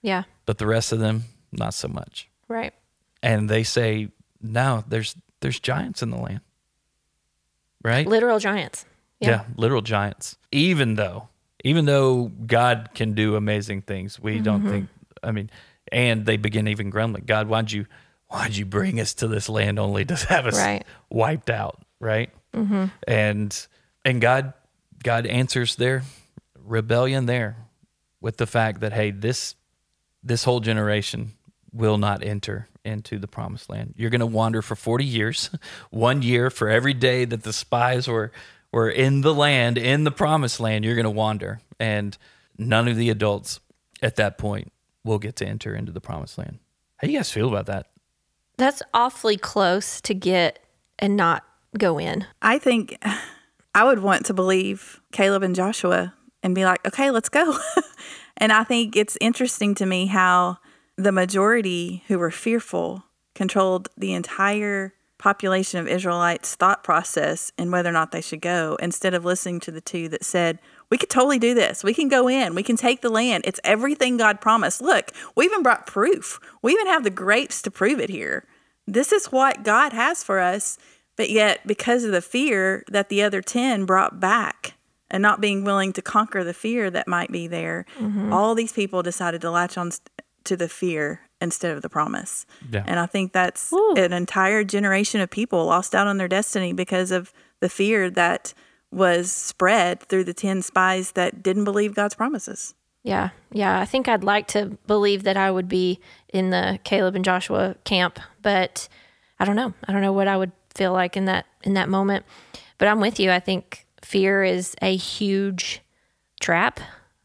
Yeah. 0.03 0.25
But 0.47 0.59
the 0.59 0.67
rest 0.67 0.93
of 0.93 0.99
them, 0.99 1.25
not 1.53 1.75
so 1.75 1.89
much. 1.89 2.29
Right. 2.49 2.73
And 3.23 3.49
they 3.49 3.63
say, 3.63 4.09
no, 4.41 4.85
there's, 4.89 5.17
there's 5.41 5.61
giants 5.61 6.03
in 6.03 6.11
the 6.11 6.17
land. 6.17 6.41
Right? 7.83 8.07
Literal 8.07 8.39
giants. 8.39 8.85
Yeah. 9.21 9.45
literal 9.57 9.83
giants. 9.83 10.37
Even 10.53 10.95
though, 10.95 11.29
even 11.65 11.85
though 11.85 12.31
God 12.47 12.91
can 12.95 13.13
do 13.13 13.37
amazing 13.37 13.83
things, 13.83 14.19
we 14.19 14.39
don't 14.39 14.61
mm-hmm. 14.61 14.71
think. 14.71 14.89
I 15.23 15.33
mean, 15.33 15.51
and 15.93 16.25
they 16.25 16.37
begin 16.37 16.69
even 16.69 16.91
grumbling. 16.91 17.25
God, 17.27 17.49
why'd 17.49 17.71
you, 17.71 17.87
why'd 18.29 18.57
you 18.57 18.65
bring 18.65 19.01
us 19.01 19.15
to 19.15 19.29
this 19.29 19.49
land 19.49 19.79
only 19.79 20.05
to 20.07 20.17
have 20.29 20.47
us 20.47 20.57
Right. 20.57 20.85
wiped 21.11 21.51
out? 21.51 21.83
Right. 21.99 22.31
Mm-hmm. 22.55 22.87
And 23.07 23.67
and 24.05 24.21
God, 24.21 24.55
God 25.03 25.27
answers 25.27 25.77
their 25.77 26.03
rebellion 26.65 27.27
there 27.27 27.57
with 28.21 28.39
the 28.39 28.47
fact 28.47 28.81
that 28.81 28.93
hey, 28.93 29.11
this 29.11 29.55
this 30.23 30.45
whole 30.45 30.61
generation 30.61 31.33
will 31.73 31.99
not 31.99 32.23
enter 32.25 32.69
into 32.85 33.19
the 33.19 33.29
promised 33.29 33.69
land. 33.69 33.95
You're 33.97 34.11
going 34.11 34.21
to 34.21 34.27
wander 34.27 34.63
for 34.63 34.77
40 34.77 35.05
years, 35.05 35.51
one 35.91 36.23
year 36.23 36.51
for 36.51 36.69
every 36.69 36.95
day 36.95 37.25
that 37.25 37.43
the 37.43 37.53
spies 37.53 38.09
were 38.09 38.33
were 38.73 38.89
in 38.89 39.23
the 39.23 39.35
land, 39.35 39.77
in 39.77 40.05
the 40.05 40.13
promised 40.13 40.61
land, 40.61 40.85
you're 40.85 40.95
going 40.95 41.03
to 41.03 41.11
wander 41.11 41.61
and 41.81 42.17
none 42.57 42.87
of 42.87 42.97
the 42.97 43.11
adults 43.11 43.59
at 44.03 44.17
that 44.17 44.39
point 44.39 44.71
will 45.03 45.19
get 45.19 45.37
to 45.37 45.47
enter 45.47 45.75
into 45.75 45.91
the 45.91 46.01
promised 46.01 46.39
land. 46.39 46.59
How 46.99 47.07
do 47.07 47.13
you 47.13 47.19
guys 47.19 47.33
feel 47.33 47.49
about 47.49 47.67
that? 47.67 47.87
That's 48.59 48.83
awfully 48.93 49.37
close 49.37 50.01
to 50.03 50.15
get 50.15 50.61
and 50.99 51.17
not 51.17 51.45
go 51.79 51.99
in. 51.99 52.27
I 52.43 52.59
think 52.59 53.03
I 53.75 53.85
would 53.85 54.01
want 54.01 54.27
to 54.27 54.35
believe 54.35 55.01
Caleb 55.13 55.43
and 55.43 55.55
Joshua 55.55 56.15
and 56.43 56.55
be 56.55 56.65
like, 56.65 56.87
okay, 56.87 57.11
let's 57.11 57.29
go. 57.29 57.57
and 58.37 58.53
I 58.53 58.65
think 58.65 58.97
it's 58.97 59.17
interesting 59.21 59.75
to 59.77 59.87
me 59.87 60.07
how 60.07 60.59
the 61.03 61.13
majority 61.13 62.05
who 62.09 62.19
were 62.19 62.31
fearful 62.31 63.05
controlled 63.35 63.89
the 63.97 64.13
entire 64.13 64.95
population 65.19 65.79
of 65.79 65.87
Israelites' 65.87 66.55
thought 66.55 66.83
process 66.83 67.53
in 67.59 67.71
whether 67.71 67.89
or 67.89 67.93
not 67.93 68.11
they 68.11 68.21
should 68.21 68.41
go, 68.41 68.77
instead 68.81 69.15
of 69.15 69.25
listening 69.25 69.61
to 69.61 69.71
the 69.71 69.81
two 69.81 70.09
that 70.09 70.25
said, 70.25 70.59
We 70.91 70.99
could 70.99 71.11
totally 71.11 71.39
do 71.39 71.55
this. 71.55 71.85
We 71.85 71.95
can 71.95 72.09
go 72.09 72.29
in. 72.29 72.55
We 72.55 72.63
can 72.63 72.77
take 72.77 73.01
the 73.01 73.11
land. 73.11 73.45
It's 73.47 73.61
everything 73.65 74.17
God 74.17 74.41
promised. 74.41 74.81
Look, 74.81 75.13
we 75.37 75.45
even 75.45 75.63
brought 75.63 75.87
proof. 75.87 76.39
We 76.63 76.73
even 76.73 76.87
have 76.87 77.05
the 77.05 77.11
grapes 77.11 77.63
to 77.63 77.71
prove 77.71 78.01
it 78.01 78.11
here. 78.11 78.47
This 78.87 79.13
is 79.13 79.27
what 79.27 79.63
God 79.63 79.93
has 79.93 80.23
for 80.23 80.39
us. 80.39 80.79
But 81.17 81.31
yet, 81.31 81.67
because 81.67 82.05
of 82.05 82.13
the 82.13 82.23
fear 82.23 82.83
that 82.89 83.11
the 83.11 83.23
other 83.23 83.43
10 83.43 83.85
brought 83.85 84.21
back 84.21 84.75
and 85.11 85.23
not 85.23 85.41
being 85.41 85.65
willing 85.65 85.93
to 85.93 86.03
conquer 86.03 86.45
the 86.45 86.55
fear 86.55 86.91
that 86.91 87.09
might 87.09 87.31
be 87.31 87.47
there, 87.47 87.85
mm-hmm. 87.99 88.33
all 88.33 88.55
these 88.55 88.73
people 88.73 89.03
decided 89.03 89.41
to 89.43 89.51
latch 89.51 89.77
on 89.77 89.91
to 90.45 90.57
the 90.57 90.69
fear 90.69 91.23
instead 91.41 91.75
of 91.75 91.83
the 91.83 91.89
promise. 91.89 92.47
Yeah. 92.71 92.85
And 92.87 93.01
I 93.01 93.07
think 93.07 93.33
that's 93.33 93.73
an 93.97 94.13
entire 94.13 94.63
generation 94.65 95.21
of 95.21 95.31
people 95.31 95.65
lost 95.67 95.95
out 95.95 96.07
on 96.07 96.19
their 96.19 96.29
destiny 96.29 96.73
because 96.73 97.11
of 97.11 97.33
the 97.61 97.69
fear 97.69 98.11
that 98.11 98.53
was 98.91 99.33
spread 99.33 100.01
through 100.01 100.25
the 100.25 100.35
10 100.35 100.63
spies 100.63 101.13
that 101.13 101.43
didn't 101.43 101.65
believe 101.65 101.95
God's 101.95 102.15
promises. 102.15 102.75
Yeah, 103.03 103.31
yeah. 103.51 103.81
I 103.81 103.87
think 103.87 104.09
I'd 104.09 104.25
like 104.25 104.47
to 104.49 104.77
believe 104.87 105.23
that 105.23 105.37
I 105.37 105.51
would 105.51 105.69
be 105.69 106.01
in 106.33 106.51
the 106.51 106.79
Caleb 106.85 107.15
and 107.15 107.25
Joshua 107.25 107.77
camp, 107.85 108.19
but 108.43 108.89
I 109.39 109.47
don't 109.47 109.57
know. 109.57 109.73
I 109.89 109.93
don't 109.93 110.03
know 110.03 110.13
what 110.13 110.29
I 110.29 110.37
would 110.37 110.53
feel 110.75 110.93
like 110.93 111.17
in 111.17 111.25
that 111.25 111.47
in 111.63 111.75
that 111.75 111.89
moment. 111.89 112.27
But 112.77 112.89
I'm 112.89 113.01
with 113.01 113.19
you. 113.19 113.31
I 113.31 113.41
think 113.41 113.87
fear 114.03 114.45
is 114.45 114.75
a 114.83 114.97
huge 114.97 115.81
trap 116.41 116.81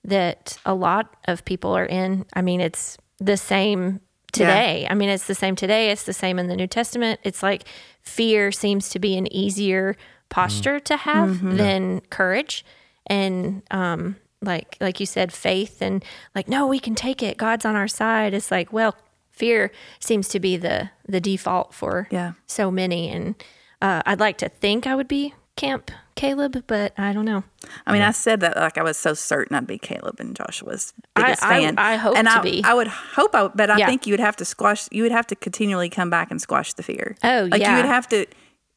that 0.06 0.58
a 0.66 0.74
lot 0.74 1.16
of 1.26 1.44
people 1.44 1.72
are 1.72 1.86
in. 1.86 2.26
I 2.34 2.42
mean, 2.42 2.62
it's 2.62 2.98
the 3.20 3.38
same 3.38 4.00
today. 4.32 4.86
I 4.90 4.94
mean, 4.96 5.10
it's 5.10 5.28
the 5.28 5.36
same 5.36 5.56
today. 5.56 5.92
It's 5.92 6.04
the 6.04 6.14
same 6.14 6.38
in 6.40 6.48
the 6.48 6.56
New 6.56 6.68
Testament. 6.68 7.20
It's 7.24 7.42
like 7.42 7.64
fear 8.02 8.52
seems 8.52 8.90
to 8.90 9.00
be 9.00 9.16
an 9.18 9.32
easier 9.34 9.96
posture 10.30 10.80
to 10.82 10.98
have 10.98 11.42
than 11.42 12.02
courage. 12.10 12.66
And 13.08 13.62
um, 13.72 14.18
like 14.42 14.78
like 14.82 15.00
you 15.00 15.06
said, 15.06 15.32
faith 15.32 15.82
and 15.82 16.04
like, 16.34 16.48
no, 16.50 16.68
we 16.68 16.80
can 16.80 16.96
take 16.96 17.24
it. 17.24 17.38
God's 17.38 17.66
on 17.66 17.76
our 17.76 17.88
side. 17.88 18.34
It's 18.34 18.52
like, 18.52 18.74
well, 18.74 18.96
fear 19.30 19.72
seems 20.00 20.28
to 20.30 20.40
be 20.40 20.58
the 20.58 20.90
the 21.08 21.22
default 21.22 21.74
for 21.74 22.08
Yeah. 22.12 22.34
so 22.48 22.70
many. 22.72 23.10
And 23.10 23.36
uh, 23.82 24.02
I'd 24.06 24.20
like 24.20 24.38
to 24.40 24.50
think 24.50 24.86
I 24.88 24.96
would 24.96 25.08
be 25.08 25.34
Camp 25.56 25.92
Caleb, 26.16 26.64
but 26.68 26.94
I 26.98 27.12
don't 27.14 27.26
know. 27.26 27.44
I 27.86 27.94
mean, 27.94 28.02
I 28.02 28.12
said 28.12 28.40
that 28.42 28.56
like 28.58 28.78
I 28.78 28.84
was 28.84 28.98
so 28.98 29.14
certain 29.14 29.56
I'd 29.56 29.68
be 29.68 29.78
Caleb 29.78 30.20
and 30.20 30.36
Joshua's 30.36 30.94
I- 31.16 31.22
biggest 31.24 31.44
I- 31.44 31.50
fan. 31.62 31.76
I 31.78 31.96
hope 31.96 32.18
and 32.18 32.28
to 32.28 32.40
I, 32.40 32.42
be. 32.42 32.62
I 32.64 32.74
would 32.74 32.88
hope, 32.88 33.34
I, 33.36 33.48
but 33.48 33.70
I 33.70 33.78
Yeah. 33.78 33.86
think 33.88 34.06
you 34.08 34.14
would 34.14 34.20
have 34.20 34.36
to 34.38 34.46
squash. 34.46 34.88
You 34.92 35.04
would 35.04 35.12
have 35.12 35.28
to 35.28 35.36
continually 35.36 35.90
come 35.90 36.10
back 36.10 36.32
and 36.32 36.42
squash 36.42 36.74
the 36.74 36.84
fear. 36.84 37.16
Oh, 37.24 37.48
like 37.52 37.62
you 37.66 37.74
would 37.76 37.86
have 37.86 38.08
to 38.10 38.26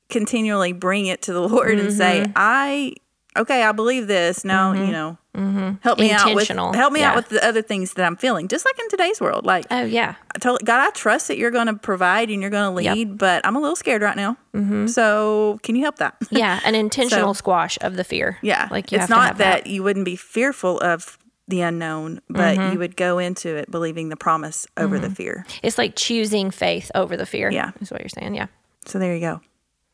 continually 0.09 0.73
bring 0.73 1.07
it 1.07 1.23
to 1.23 1.33
the 1.33 1.41
Lord 1.49 1.79
and 1.79 1.93
say, 1.93 2.23
Mm-hmm. 2.23 2.33
"I 2.37 2.95
okay, 3.37 3.63
I 3.63 3.73
believe 3.73 4.07
this. 4.07 4.45
Now 4.45 4.73
you 4.73 4.91
know, 4.93 5.19
Mm-hmm. 5.39 5.77
help 5.83 5.99
me 5.99 6.11
out 6.11 6.35
with 6.35 6.49
help 6.49 6.93
me 6.93 7.01
Yeah. 7.01 7.11
out 7.11 7.17
with 7.17 7.29
the 7.29 7.45
other 7.47 7.63
things 7.63 7.95
that 7.95 8.05
I'm 8.05 8.17
feeling. 8.17 8.49
Just 8.49 8.65
like 8.67 8.79
in 8.79 8.89
today's 8.89 9.21
world, 9.21 9.45
like 9.47 9.67
Oh 9.71 9.85
yeah, 9.85 10.17
I 10.35 10.39
told 10.39 10.65
God, 10.65 10.81
I 10.87 10.91
trust 10.91 11.29
that 11.29 11.39
you're 11.39 11.51
going 11.51 11.67
to 11.69 11.75
provide 11.75 12.31
and 12.31 12.41
you're 12.41 12.51
going 12.51 12.75
to 12.77 12.83
Yep. 12.83 12.95
lead, 12.97 13.19
but 13.19 13.47
I'm 13.47 13.57
a 13.57 13.61
little 13.61 13.77
scared 13.77 14.03
right 14.03 14.17
now. 14.17 14.37
Mm-hmm. 14.55 14.87
So 14.89 15.59
can 15.63 15.77
you 15.77 15.83
help 15.83 15.97
that? 15.97 16.17
yeah. 16.31 16.61
An 16.65 16.75
intentional 16.75 17.35
So- 17.35 17.39
squash 17.39 17.79
of 17.81 17.97
the 17.97 18.05
fear. 18.05 18.39
Yeah. 18.43 18.69
like 18.71 18.91
you 18.93 18.97
it's 18.97 19.03
have 19.05 19.11
not 19.11 19.21
to 19.23 19.27
have 19.29 19.39
that, 19.39 19.65
that. 19.65 19.71
you 19.71 19.83
wouldn't 19.83 20.05
be 20.05 20.17
fearful 20.17 20.79
of 20.81 21.17
the 21.47 21.63
unknown, 21.63 22.21
but 22.29 22.59
Mm-hmm. 22.59 22.73
you 22.75 22.79
would 22.79 22.97
go 22.97 23.19
into 23.19 23.57
it 23.57 23.71
believing 23.71 24.09
the 24.11 24.17
promise 24.17 24.67
over 24.77 24.99
the 24.99 25.07
mm-hmm. 25.07 25.15
fear. 25.15 25.47
It's 25.63 25.79
like 25.79 25.95
choosing 25.97 26.51
faith 26.51 26.91
over 26.95 27.17
the 27.17 27.25
fear. 27.27 27.51
Yeah. 27.51 27.71
is 27.81 27.91
what 27.91 28.01
you're 28.03 28.09
saying. 28.11 28.35
Yeah. 28.35 28.49
So 28.85 28.99
there 28.99 29.15
you 29.15 29.21
go. 29.21 29.41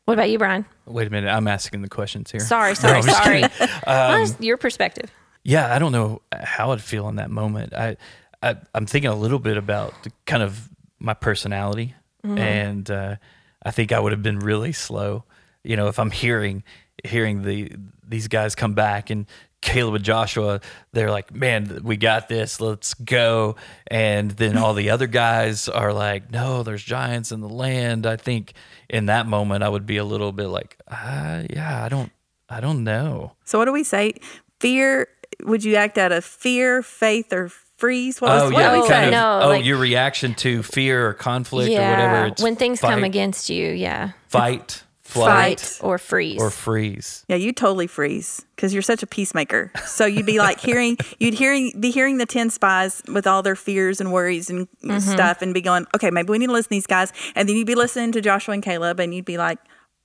What 0.05 0.13
about 0.15 0.29
you, 0.29 0.37
Bryan? 0.37 0.65
Wait 0.85 1.07
a 1.07 1.09
minute, 1.09 1.29
I'm 1.31 1.47
asking 1.47 1.81
the 1.81 1.87
questions 1.89 2.29
here. 2.29 2.39
Sorry, 2.39 2.75
sorry, 2.75 2.97
I'm 2.97 3.03
sorry. 3.03 3.41
kidding. 3.41 3.49
What 3.85 4.19
is 4.21 4.31
um, 4.33 4.37
your 4.41 4.57
perspective? 4.57 5.09
Yeah, 5.45 5.73
I 5.73 5.77
don't 5.79 5.91
know 5.91 6.21
how 6.33 6.71
I'd 6.71 6.81
feel 6.81 7.07
in 7.07 7.17
that 7.17 7.29
moment. 7.29 7.73
I, 7.73 7.97
I 8.41 8.55
I'm 8.73 8.87
thinking 8.87 9.11
a 9.11 9.15
little 9.15 9.39
bit 9.39 9.57
about 9.57 9.93
the, 10.03 10.11
kind 10.25 10.41
of 10.43 10.67
my 10.99 11.13
personality, 11.13 11.93
and 12.23 12.89
uh, 12.89 13.15
I 13.63 13.71
think 13.71 13.91
I 13.91 13.99
would 13.99 14.11
have 14.11 14.23
been 14.23 14.39
really 14.39 14.73
slow. 14.73 15.23
You 15.63 15.75
know, 15.77 15.87
if 15.87 15.99
I'm 15.99 16.09
hearing 16.11 16.63
hearing 17.03 17.43
the 17.43 17.71
these 18.07 18.27
guys 18.27 18.55
come 18.55 18.73
back 18.73 19.11
and 19.11 19.27
Caleb 19.61 19.95
and 19.95 20.03
Joshua, 20.03 20.61
they're 20.93 21.11
like, 21.11 21.33
"Man, 21.33 21.81
we 21.83 21.97
got 21.97 22.27
this. 22.27 22.59
Let's 22.59 22.93
go." 22.95 23.55
And 23.87 24.31
then 24.31 24.57
all 24.57 24.73
the 24.73 24.89
other 24.89 25.07
guys 25.07 25.69
are 25.69 25.93
like, 25.93 26.31
"No, 26.31 26.63
there's 26.63 26.83
giants 26.83 27.31
in 27.31 27.41
the 27.41 27.49
land." 27.49 28.05
I 28.07 28.15
think 28.15 28.53
in 28.89 29.05
that 29.07 29.27
moment 29.27 29.63
I 29.63 29.69
would 29.69 29.85
be 29.85 29.97
a 29.97 30.03
little 30.05 30.31
bit 30.31 30.47
like, 30.47 30.77
ah, 30.89 31.41
"Yeah, 31.49 31.83
I 31.83 31.89
don't, 31.89 32.11
I 32.49 32.61
don't 32.61 32.83
know." 32.83 33.33
So 33.43 33.59
what 33.59 33.65
do 33.65 33.71
we 33.71 33.83
say? 33.83 34.13
Fear, 34.59 35.07
would 35.43 35.63
you 35.63 35.75
act 35.75 35.97
out 35.97 36.11
of 36.11 36.23
fear, 36.25 36.81
faith, 36.81 37.31
or 37.33 37.49
freeze? 37.49 38.21
What, 38.21 38.29
was, 38.31 38.41
Oh 38.43 38.45
what 38.51 38.59
yeah, 38.59 38.71
do 38.75 38.79
we 38.79 38.85
Oh, 38.85 38.89
kind 38.89 39.05
of. 39.07 39.11
no, 39.11 39.39
oh, 39.43 39.49
like- 39.49 39.65
your 39.65 39.77
reaction 39.77 40.33
to 40.35 40.63
fear 40.63 41.07
or 41.09 41.13
conflict 41.13 41.69
or 41.71 41.73
whatever. 41.81 42.25
It's 42.27 42.41
when 42.41 42.55
things 42.55 42.79
fight, 42.79 42.91
come 42.91 43.03
against 43.03 43.49
you, 43.49 43.71
yeah, 43.71 44.11
fight, 44.27 44.83
flight, 45.01 45.59
Fight. 45.59 45.79
or 45.81 45.97
freeze. 45.97 46.41
or 46.41 46.49
freeze. 46.49 47.23
Yeah, 47.27 47.35
you 47.35 47.51
totally 47.53 47.87
freeze 47.87 48.43
because 48.55 48.73
you're 48.73 48.81
such 48.81 49.03
a 49.03 49.07
peacemaker. 49.07 49.71
So 49.85 50.05
you'd 50.05 50.25
be 50.25 50.39
like 50.39 50.59
hearing, 50.59 50.97
you'd 51.19 51.33
hearing, 51.35 51.73
be 51.79 51.91
hearing 51.91 52.17
the 52.17 52.25
ten 52.25 52.49
spies 52.49 53.01
with 53.07 53.27
all 53.27 53.43
their 53.43 53.55
fears 53.55 53.99
and 54.01 54.11
worries 54.11 54.49
and 54.49 54.67
Mm-hmm. 54.83 54.99
stuff, 54.99 55.41
and 55.41 55.53
be 55.53 55.61
going, 55.61 55.85
okay, 55.95 56.11
maybe 56.11 56.29
we 56.29 56.37
need 56.37 56.47
to 56.47 56.51
listen 56.53 56.69
to 56.69 56.75
these 56.75 56.87
guys, 56.87 57.11
and 57.35 57.49
then 57.49 57.55
you'd 57.55 57.67
be 57.67 57.75
listening 57.75 58.11
to 58.13 58.21
Joshua 58.21 58.53
and 58.53 58.63
Caleb, 58.63 58.99
and 58.99 59.13
you'd 59.15 59.25
be 59.25 59.37
like, 59.37 59.57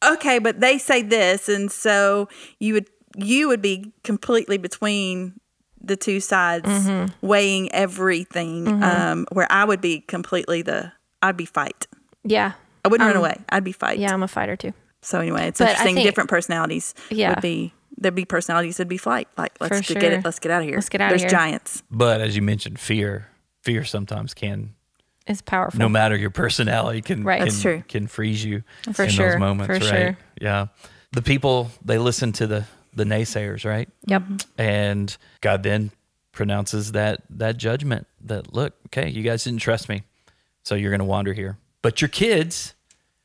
okay, 0.05 0.39
but 0.39 0.61
they 0.61 0.79
say 0.79 1.03
this, 1.03 1.49
and 1.51 1.71
so 1.71 2.29
you 2.59 2.73
would, 2.75 2.87
you 3.17 3.49
would 3.49 3.63
be 3.63 3.93
completely 4.05 4.59
between 4.59 5.35
the 5.83 5.97
two 5.97 6.21
sides, 6.21 6.69
Mm-hmm. 6.69 7.27
weighing 7.27 7.73
everything. 7.73 8.83
Um, 8.83 9.27
where 9.33 9.47
I 9.51 9.65
would 9.65 9.81
be 9.81 10.01
completely 10.01 10.63
the, 10.63 10.93
I'd 11.23 11.37
be 11.37 11.47
fight. 11.47 11.87
yeah, 12.25 12.53
I 12.85 12.89
wouldn't 12.89 13.07
run 13.09 13.17
away. 13.17 13.37
I'd 13.49 13.65
be 13.65 13.73
fight. 13.73 13.99
yeah, 13.99 14.13
I'm 14.13 14.23
a 14.23 14.29
fighter 14.29 14.57
too. 14.57 14.73
So 15.03 15.21
anyway, 15.21 15.49
it's 15.49 15.59
But 15.59 15.69
I 15.69 15.71
interesting. 15.71 15.95
think- 15.97 16.07
different 16.07 16.31
personalities 16.31 16.95
Yeah. 17.11 17.31
would 17.31 17.41
be 17.43 17.73
there'd 17.97 18.15
be 18.15 18.25
personalities 18.25 18.79
that'd 18.79 18.89
be 18.89 18.97
flight. 18.97 19.29
Like 19.37 19.53
let's 19.61 19.77
For 19.77 19.83
just 19.83 20.01
get 20.01 20.13
it. 20.13 20.25
Let's 20.25 20.39
get 20.39 20.51
out 20.53 20.63
of 20.63 20.67
here. 20.69 20.77
Let's 20.77 20.89
get 20.89 21.01
out 21.03 21.11
There's 21.11 21.21
here. 21.23 21.31
giants. 21.31 21.83
But 21.91 22.21
as 22.23 22.35
you 22.37 22.41
mentioned, 22.41 22.79
fear, 22.81 23.29
fear 23.63 23.85
sometimes 23.85 24.33
can, 24.33 24.75
It's 25.27 25.43
powerful. 25.43 25.79
no 25.79 25.89
matter 25.89 26.17
your 26.17 26.31
personality, 26.31 27.03
can 27.03 27.25
Right. 27.25 27.39
can, 27.39 27.49
That's 27.49 27.61
true. 27.61 27.83
can 27.89 28.07
freeze 28.07 28.43
you 28.43 28.63
For 28.95 29.05
in 29.05 29.11
sure, 29.11 29.31
those 29.33 29.39
moments, 29.41 29.67
for 29.79 29.85
right? 29.95 30.01
sure. 30.03 30.19
Yeah, 30.41 30.67
the 31.13 31.21
people 31.23 31.71
they 31.85 31.99
listen 31.99 32.33
to 32.33 32.47
the 32.47 32.65
the 32.95 33.05
naysayers, 33.05 33.65
right? 33.65 33.89
Yep. 34.07 34.23
And 34.59 35.17
God 35.41 35.63
then 35.63 35.91
pronounces 36.33 36.93
that 36.93 37.23
that 37.31 37.57
judgment 37.57 38.07
that 38.25 38.53
look, 38.55 38.75
okay, 38.87 39.09
you 39.09 39.23
guys 39.23 39.45
didn't 39.45 39.61
trust 39.61 39.89
me, 39.89 40.03
so 40.63 40.75
you're 40.75 40.91
going 40.91 41.01
to 41.01 41.05
wander 41.05 41.33
here. 41.33 41.59
But 41.83 42.01
your 42.01 42.09
kids, 42.09 42.75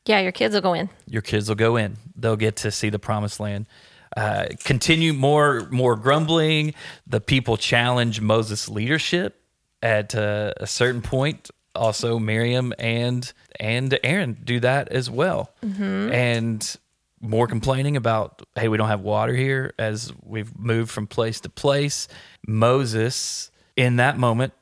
Yeah, 0.06 0.20
your 0.20 0.32
kids 0.32 0.54
will 0.54 0.62
go 0.62 0.74
in. 0.74 0.90
your 1.08 1.22
kids 1.22 1.48
will 1.50 1.56
go 1.56 1.76
in. 1.78 1.98
They'll 2.16 2.36
get 2.38 2.56
to 2.58 2.72
see 2.72 2.90
the 2.90 3.00
promised 3.00 3.40
land. 3.40 3.68
Uh, 4.16 4.46
continue 4.64 5.12
more 5.14 5.68
more 5.72 5.96
grumbling. 5.98 6.74
The 7.06 7.20
people 7.20 7.58
challenge 7.58 8.22
Moses' 8.22 8.70
leadership 8.70 9.42
at 9.82 10.16
uh, 10.16 10.54
a 10.58 10.68
certain 10.68 11.02
point. 11.02 11.50
Also, 11.76 12.18
Miriam 12.20 12.72
and 12.80 13.34
and 13.60 14.00
Aaron 14.04 14.38
do 14.46 14.62
that 14.62 14.88
as 14.90 15.10
well. 15.10 15.52
And 15.62 16.76
more 17.22 17.48
complaining 17.48 17.98
about, 17.98 18.42
hey, 18.56 18.68
we 18.68 18.78
don't 18.78 18.88
have 18.88 19.02
water 19.02 19.34
here 19.34 19.74
as 19.80 20.12
we've 20.24 20.58
moved 20.58 20.92
from 20.92 21.08
place 21.08 21.40
to 21.42 21.50
place. 21.50 22.08
Moses, 22.48 23.52
in 23.76 23.98
that 23.98 24.18
moment, 24.18 24.54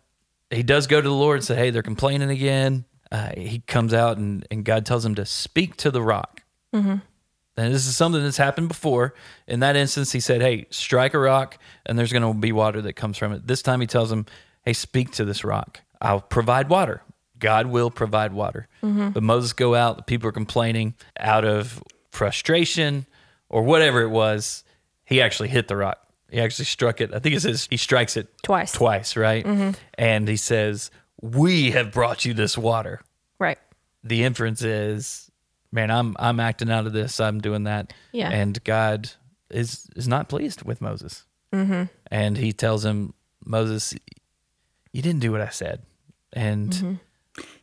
he 0.49 0.63
does 0.63 0.87
go 0.87 1.01
to 1.01 1.07
the 1.07 1.13
Lord 1.13 1.37
and 1.37 1.45
say, 1.45 1.55
hey, 1.55 1.69
they're 1.71 1.81
complaining 1.81 2.29
again. 2.29 2.85
Uh, 3.11 3.31
he 3.35 3.59
comes 3.59 3.93
out 3.93 4.17
and, 4.17 4.45
and 4.49 4.63
God 4.65 4.85
tells 4.85 5.05
him 5.05 5.15
to 5.15 5.25
speak 5.25 5.75
to 5.77 5.91
the 5.91 6.01
rock. 6.01 6.41
And 7.55 7.71
this 7.71 7.85
is 7.85 7.95
something 7.95 8.23
that's 8.23 8.37
happened 8.37 8.67
before. 8.67 9.13
In 9.47 9.59
that 9.59 9.75
instance, 9.75 10.11
he 10.11 10.19
said, 10.19 10.41
Hey, 10.41 10.65
strike 10.71 11.13
a 11.13 11.19
rock, 11.19 11.59
and 11.85 11.99
there's 11.99 12.11
going 12.11 12.23
to 12.23 12.33
be 12.39 12.51
water 12.51 12.81
that 12.81 12.93
comes 12.93 13.15
from 13.15 13.31
it. 13.31 13.45
This 13.45 13.61
time 13.61 13.79
he 13.79 13.85
tells 13.85 14.11
him, 14.11 14.25
Hey, 14.63 14.73
speak 14.73 15.11
to 15.11 15.25
this 15.25 15.43
rock. 15.43 15.81
I'll 16.01 16.21
provide 16.21 16.67
water. 16.69 17.03
God 17.37 17.67
will 17.67 17.91
provide 17.91 18.33
water. 18.33 18.67
But 18.81 19.21
Moses 19.21 19.53
go 19.53 19.75
out, 19.75 19.97
the 19.97 20.03
people 20.03 20.29
are 20.29 20.31
complaining 20.33 20.95
out 21.19 21.45
of 21.45 21.83
frustration 22.13 23.05
or 23.49 23.63
whatever 23.63 24.01
it 24.01 24.09
was. 24.09 24.63
He 25.05 25.21
actually 25.21 25.49
hit 25.49 25.67
the 25.67 25.75
rock. 25.75 25.99
He 26.29 26.39
actually 26.39 26.65
struck 26.65 27.01
it. 27.01 27.13
I 27.13 27.19
think 27.19 27.35
it 27.35 27.41
says 27.41 27.67
he 27.69 27.77
strikes 27.77 28.17
it 28.17 28.27
Twice. 28.41 28.71
Twice, 28.71 29.15
right? 29.17 29.45
And 29.97 30.27
he 30.27 30.37
says, 30.37 30.89
We 31.21 31.71
have 31.71 31.91
brought 31.91 32.25
you 32.25 32.33
this 32.33 32.57
water 32.57 33.01
Right. 33.39 33.59
the 34.03 34.23
inference 34.23 34.61
is, 34.63 35.29
man, 35.71 35.91
I'm 35.91 36.15
I'm 36.17 36.39
acting 36.39 36.71
out 36.71 36.87
of 36.87 36.93
this. 36.93 37.19
I'm 37.19 37.39
doing 37.41 37.65
that. 37.65 37.93
Yeah. 38.11 38.29
And 38.29 38.63
God 38.63 39.11
is 39.49 39.87
is 39.95 40.07
not 40.07 40.29
pleased 40.29 40.63
with 40.63 40.81
Moses. 40.81 41.25
Mm-hmm. 41.53 41.83
And 42.09 42.37
he 42.37 42.51
tells 42.53 42.83
him, 42.85 43.13
Moses, 43.45 43.93
you 44.91 45.01
didn't 45.01 45.19
do 45.19 45.31
what 45.31 45.41
I 45.41 45.49
said. 45.49 45.83
And 46.31 46.99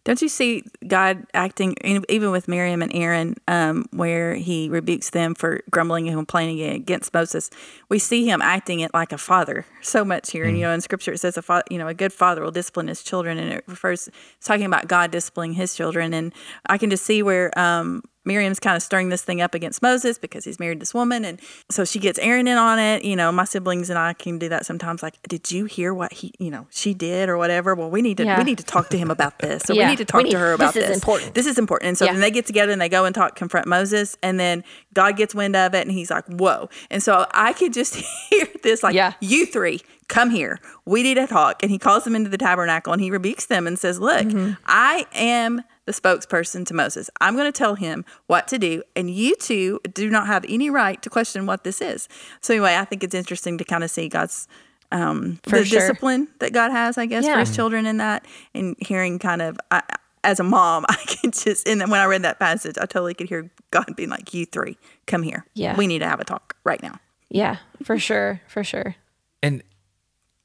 Don't 0.05 0.23
you 0.23 0.29
see 0.29 0.65
God 0.87 1.27
acting 1.35 1.77
even 1.85 2.31
with 2.31 2.49
Miriam 2.49 2.83
and 2.83 2.95
Aaron, 2.95 3.37
um, 3.49 3.87
where 3.93 4.35
He 4.35 4.69
rebukes 4.69 5.11
them 5.11 5.35
for 5.35 5.63
grumbling 5.71 6.09
and 6.09 6.17
complaining 6.17 6.61
against 6.63 7.13
Moses? 7.13 7.51
We 7.89 7.99
see 7.99 8.25
Him 8.25 8.41
acting 8.43 8.81
it 8.81 8.95
like 8.95 9.13
a 9.13 9.19
father 9.19 9.67
so 9.83 10.05
much 10.05 10.31
here. 10.31 10.47
And 10.47 10.57
you 10.57 10.65
know, 10.65 10.73
in 10.73 10.81
Scripture 10.81 11.13
it 11.13 11.19
says 11.19 11.37
a 11.37 11.43
fa- 11.43 11.65
you 11.71 11.79
know 11.79 11.89
a 11.89 11.95
good 11.95 12.13
father 12.13 12.43
will 12.43 12.51
discipline 12.51 12.89
his 12.89 13.03
children, 13.03 13.39
and 13.39 13.53
it 13.53 13.65
refers 13.67 14.09
it's 14.09 14.47
talking 14.47 14.67
about 14.67 14.89
God 14.89 15.11
disciplining 15.11 15.55
His 15.55 15.75
children. 15.75 16.15
And 16.15 16.33
I 16.67 16.79
can 16.79 16.91
just 16.91 17.05
see 17.05 17.23
where 17.23 17.57
um, 17.59 18.03
Miriam's 18.31 18.61
kind 18.61 18.77
of 18.77 18.83
stirring 18.83 19.09
this 19.09 19.23
thing 19.23 19.41
up 19.41 19.55
against 19.55 19.83
Moses 19.83 20.19
because 20.19 20.45
he's 20.45 20.61
married 20.61 20.79
this 20.81 20.95
woman, 20.95 21.25
and 21.25 21.41
so 21.69 21.85
she 21.85 21.99
gets 21.99 22.19
Aaron 22.21 22.47
in 22.47 22.57
on 22.57 22.79
it. 22.79 23.05
You 23.05 23.17
know, 23.17 23.33
my 23.33 23.45
siblings 23.45 23.91
and 23.91 23.99
I 23.99 24.13
can 24.13 24.39
do 24.39 24.49
that 24.51 24.65
sometimes. 24.65 25.03
Like, 25.03 25.21
did 25.29 25.51
you 25.51 25.65
hear 25.65 25.93
what 25.93 26.13
he, 26.13 26.33
you 26.39 26.51
know, 26.51 26.67
she 26.71 26.95
did 26.95 27.29
or 27.29 27.37
whatever? 27.37 27.75
Well, 27.75 27.91
we 27.91 28.03
need 28.03 28.17
to 28.19 28.25
Yeah. 28.25 28.39
we 28.39 28.45
need 28.45 28.59
to 28.59 28.65
talk 28.65 28.89
to 28.91 28.97
him 28.99 29.11
about 29.11 29.41
this, 29.41 29.63
So 29.65 29.73
Yeah, 29.75 29.85
we 29.87 29.91
need 29.91 29.99
to 29.99 30.05
talk 30.05 30.23
need- 30.23 30.31
to 30.31 30.39
her 30.39 30.53
about 30.53 30.75
this 30.75 30.85
this. 30.85 30.91
is 30.91 30.97
important. 31.03 31.35
This 31.35 31.47
is 31.47 31.59
important. 31.59 31.89
And 31.89 31.99
so 31.99 32.05
Yeah. 32.05 32.13
then 32.13 32.21
they 32.21 32.31
get 32.31 32.47
together 32.47 32.71
and 32.73 32.81
they 32.81 32.89
go 32.89 33.05
and 33.05 33.15
talk, 33.15 33.35
confront 33.35 33.67
Moses, 33.67 34.17
and 34.23 34.39
then 34.39 34.63
God 34.95 35.17
gets 35.17 35.35
wind 35.35 35.57
of 35.57 35.75
it, 35.75 35.83
and 35.87 35.91
he's 35.91 36.11
like, 36.11 36.27
"Whoa!" 36.29 36.69
And 36.91 37.03
so 37.03 37.27
I 37.33 37.53
could 37.53 37.73
just 37.73 37.97
hear 38.31 38.47
this, 38.63 38.83
like, 38.83 38.95
Yeah. 38.95 39.15
"You 39.21 39.47
three, 39.47 39.81
come 40.09 40.31
here. 40.31 40.59
We 40.85 41.03
need 41.03 41.15
to 41.15 41.27
talk." 41.27 41.63
And 41.63 41.71
he 41.71 41.79
calls 41.79 42.05
them 42.05 42.15
into 42.15 42.31
the 42.31 42.39
tabernacle 42.39 42.93
and 42.93 43.03
he 43.03 43.11
rebukes 43.11 43.47
them 43.47 43.67
and 43.67 43.79
says, 43.79 43.99
"Look, 43.99 44.27
Mm-hmm. 44.27 44.53
I 44.67 45.07
am." 45.15 45.63
The 45.87 45.93
spokesperson 45.93 46.67
to 46.67 46.75
Moses. 46.75 47.11
I'm 47.21 47.35
going 47.35 47.51
to 47.51 47.57
tell 47.57 47.75
him 47.75 48.05
what 48.27 48.47
to 48.49 48.59
do, 48.59 48.83
and 48.95 49.11
you 49.11 49.35
two 49.37 49.81
do 49.93 50.09
not 50.11 50.27
have 50.27 50.45
any 50.49 50.71
right 50.71 51.01
to 51.03 51.11
question 51.11 51.47
what 51.47 51.65
this 51.65 51.81
is. 51.81 52.09
So, 52.43 52.55
anyway, 52.55 52.77
I 52.77 52.85
think 52.85 53.03
it's 53.03 53.15
interesting 53.15 53.59
to 53.59 53.65
kind 53.65 53.83
of 53.83 53.91
see 53.91 54.09
God's 54.09 54.47
um, 54.93 55.41
For 55.45 55.59
the 55.59 55.65
sure. 55.65 55.81
discipline 55.81 56.29
that 56.41 56.53
God 56.53 56.71
has, 56.71 56.99
I 56.99 57.07
guess, 57.07 57.25
for 57.27 57.39
his 57.39 57.55
children 57.57 57.87
in 57.87 57.97
that, 57.97 58.25
and 58.55 58.77
hearing 58.81 59.19
kind 59.19 59.41
of, 59.43 59.59
I, 59.71 59.83
as 60.23 60.39
a 60.39 60.45
mom, 60.45 60.85
I 60.89 60.97
could 60.97 61.33
just, 61.33 61.67
and 61.67 61.81
then 61.81 61.91
when 61.91 62.01
I 62.01 62.05
read 62.05 62.23
that 62.23 62.39
passage, 62.39 62.77
I 62.79 62.87
totally 62.87 63.15
could 63.15 63.29
hear 63.29 63.51
God 63.71 63.97
being 63.97 64.11
like, 64.11 64.35
"You 64.35 64.47
three, 64.47 64.77
come 65.07 65.23
here. 65.23 65.45
Yeah. 65.55 65.77
we 65.77 65.87
need 65.87 66.01
to 66.01 66.09
have 66.09 66.21
a 66.21 66.25
talk 66.25 66.57
right 66.63 66.83
now." 66.83 67.01
Yeah, 67.31 67.57
for 67.85 67.99
sure, 67.99 68.41
for 68.49 68.63
sure. 68.65 68.97
and 69.43 69.63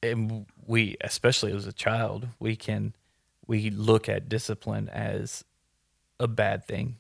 and 0.01 0.46
we 0.68 0.96
especially 1.01 1.51
as 1.51 1.65
a 1.68 1.74
child 1.74 2.27
we 2.39 2.56
can 2.56 2.94
we 3.48 3.70
look 3.70 4.10
at 4.10 4.30
discipline 4.30 4.90
as 4.90 5.44
a 6.20 6.28
bad 6.28 6.66
thing 6.66 6.98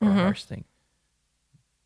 or 0.00 0.08
a 0.08 0.10
mm-hmm. 0.10 0.20
harsh 0.20 0.44
thing. 0.44 0.64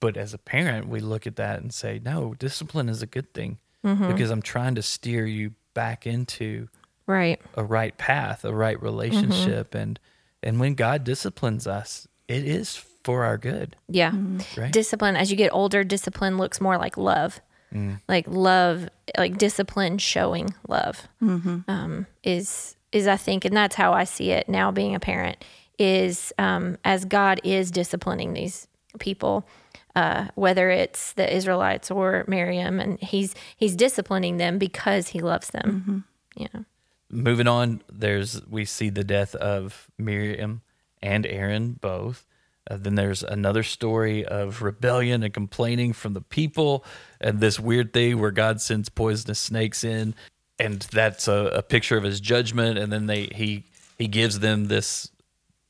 But 0.01 0.17
as 0.17 0.35
a 0.35 0.39
parent 0.39 0.89
we 0.89 1.01
look 1.01 1.27
at 1.27 1.37
that 1.37 1.61
and 1.61 1.73
say 1.73 2.01
no 2.05 2.35
discipline 2.35 2.89
is 2.89 3.03
a 3.03 3.07
good 3.07 3.33
thing 3.33 3.59
mm-hmm. 3.85 4.09
because 4.09 4.31
i'm 4.31 4.43
trying 4.43 4.75
to 4.75 4.83
steer 4.83 5.27
you 5.27 5.53
back 5.75 6.07
into 6.07 6.69
Right. 7.07 7.41
a 7.55 7.65
right 7.65 7.97
path 7.97 8.45
a 8.45 8.53
right 8.53 8.77
mm-hmm. 8.77 8.85
relationship. 8.85 9.75
And 9.75 10.01
and 10.43 10.59
when 10.59 10.75
god 10.75 11.05
disciplines 11.05 11.67
us 11.67 12.09
it 12.29 12.45
is 12.45 12.83
for 13.05 13.25
our 13.25 13.39
good. 13.39 13.77
Yeah. 13.89 14.13
right? 14.57 14.73
Discipline, 14.73 15.17
as 15.17 15.31
you 15.31 15.37
get 15.37 15.53
older, 15.53 15.85
discipline 15.85 16.39
looks 16.39 16.61
more 16.61 16.79
like 16.79 16.97
love. 16.97 17.41
Mm. 17.73 18.01
Like 18.09 18.27
love, 18.29 18.89
like 19.17 19.39
discipline 19.39 19.99
showing 19.99 20.55
love 20.69 21.09
um, 21.21 22.07
is, 22.23 22.77
is 22.93 23.07
I 23.07 23.17
think, 23.17 23.45
and 23.45 23.57
that's 23.57 23.75
how 23.75 23.93
I 23.93 24.05
see 24.05 24.31
it 24.31 24.49
now 24.49 24.71
being 24.71 24.95
a 24.95 25.01
parent, 25.01 25.45
is 25.79 26.33
um, 26.39 26.79
as 26.85 27.05
God 27.05 27.41
is 27.45 27.71
disciplining 27.71 28.33
these 28.35 28.69
people. 28.99 29.47
Uh, 29.95 30.29
whether 30.37 30.71
it's 30.71 31.13
the 31.13 31.37
Israelites 31.37 31.91
or 31.91 32.25
Miriam, 32.27 32.81
and 32.81 32.99
he's 33.01 33.35
he's 33.59 33.77
disciplining 33.77 34.39
them 34.39 34.57
because 34.57 35.09
he 35.09 35.21
loves 35.21 35.51
them. 35.51 36.05
You 36.35 36.49
know, 36.55 36.65
moving 37.13 37.47
on 37.47 37.83
there's 37.93 38.45
we 38.49 38.65
see 38.65 38.89
the 38.89 39.05
death 39.05 39.35
of 39.37 39.89
miriam 39.99 40.63
and 41.03 41.27
aaron 41.27 41.75
both 41.75 42.27
uh, 42.71 42.77
then 42.81 42.95
there's 42.95 43.23
another 43.23 43.63
story 43.63 44.25
of 44.25 44.63
rebellion 44.63 45.23
and 45.23 45.35
complaining 45.35 45.93
from 45.93 46.15
the 46.15 46.23
people 46.23 46.85
and 47.21 47.39
this 47.39 47.61
weird 47.61 47.93
thing 47.93 48.19
where 48.19 48.31
god 48.31 48.61
sends 48.61 48.89
poisonous 48.89 49.39
snakes 49.39 49.85
in 49.85 50.15
and 50.59 50.81
that's 50.93 51.29
a, 51.29 51.51
a 51.55 51.63
picture 51.63 51.97
of 51.97 52.05
his 52.05 52.21
judgment 52.21 52.79
and 52.79 52.93
then 52.93 53.07
they 53.07 53.25
he 53.35 53.65
he 53.99 54.09
gives 54.09 54.41
them 54.41 54.67
this 54.67 55.11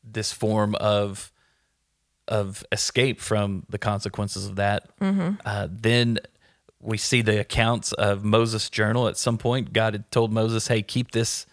this 0.05 0.33
form 0.33 0.75
of 0.77 1.33
of 2.29 2.64
escape 2.73 3.21
from 3.21 3.64
the 3.68 3.79
consequences 3.79 4.47
of 4.47 4.57
that. 4.57 4.88
Uh, 5.45 5.68
then 5.71 6.18
we 6.81 6.97
see 6.97 7.21
the 7.21 7.40
accounts 7.40 7.92
of 7.92 8.25
Moses' 8.25 8.71
journal. 8.71 9.09
At 9.09 9.16
some 9.16 9.38
point, 9.38 9.73
God 9.73 9.95
had 9.95 10.11
told 10.11 10.33
Moses, 10.33 10.68
"Hey, 10.68 10.83
keep 10.83 11.11
this, 11.11 11.47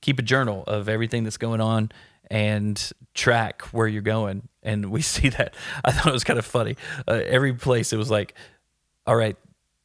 keep 0.00 0.18
a 0.18 0.22
journal 0.22 0.64
of 0.66 0.88
everything 0.88 1.24
that's 1.24 1.36
going 1.36 1.60
on 1.60 1.90
and 2.30 2.92
track 3.14 3.62
where 3.72 3.86
you're 3.86 4.02
going." 4.02 4.48
And 4.62 4.90
we 4.90 5.02
see 5.14 5.28
that. 5.30 5.54
I 5.84 5.92
thought 5.92 6.08
it 6.08 6.12
was 6.12 6.24
kind 6.24 6.38
of 6.38 6.46
funny. 6.46 6.76
Uh, 7.08 7.20
every 7.24 7.54
place 7.54 7.92
it 7.92 7.96
was 7.96 8.10
like, 8.10 8.34
"All 9.06 9.16
right, 9.16 9.36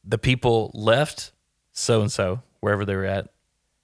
the 0.04 0.18
people 0.18 0.70
left 0.74 1.32
so 1.72 2.02
and 2.02 2.12
so 2.12 2.42
wherever 2.62 2.86
they 2.86 2.96
were 2.96 3.04
at, 3.04 3.28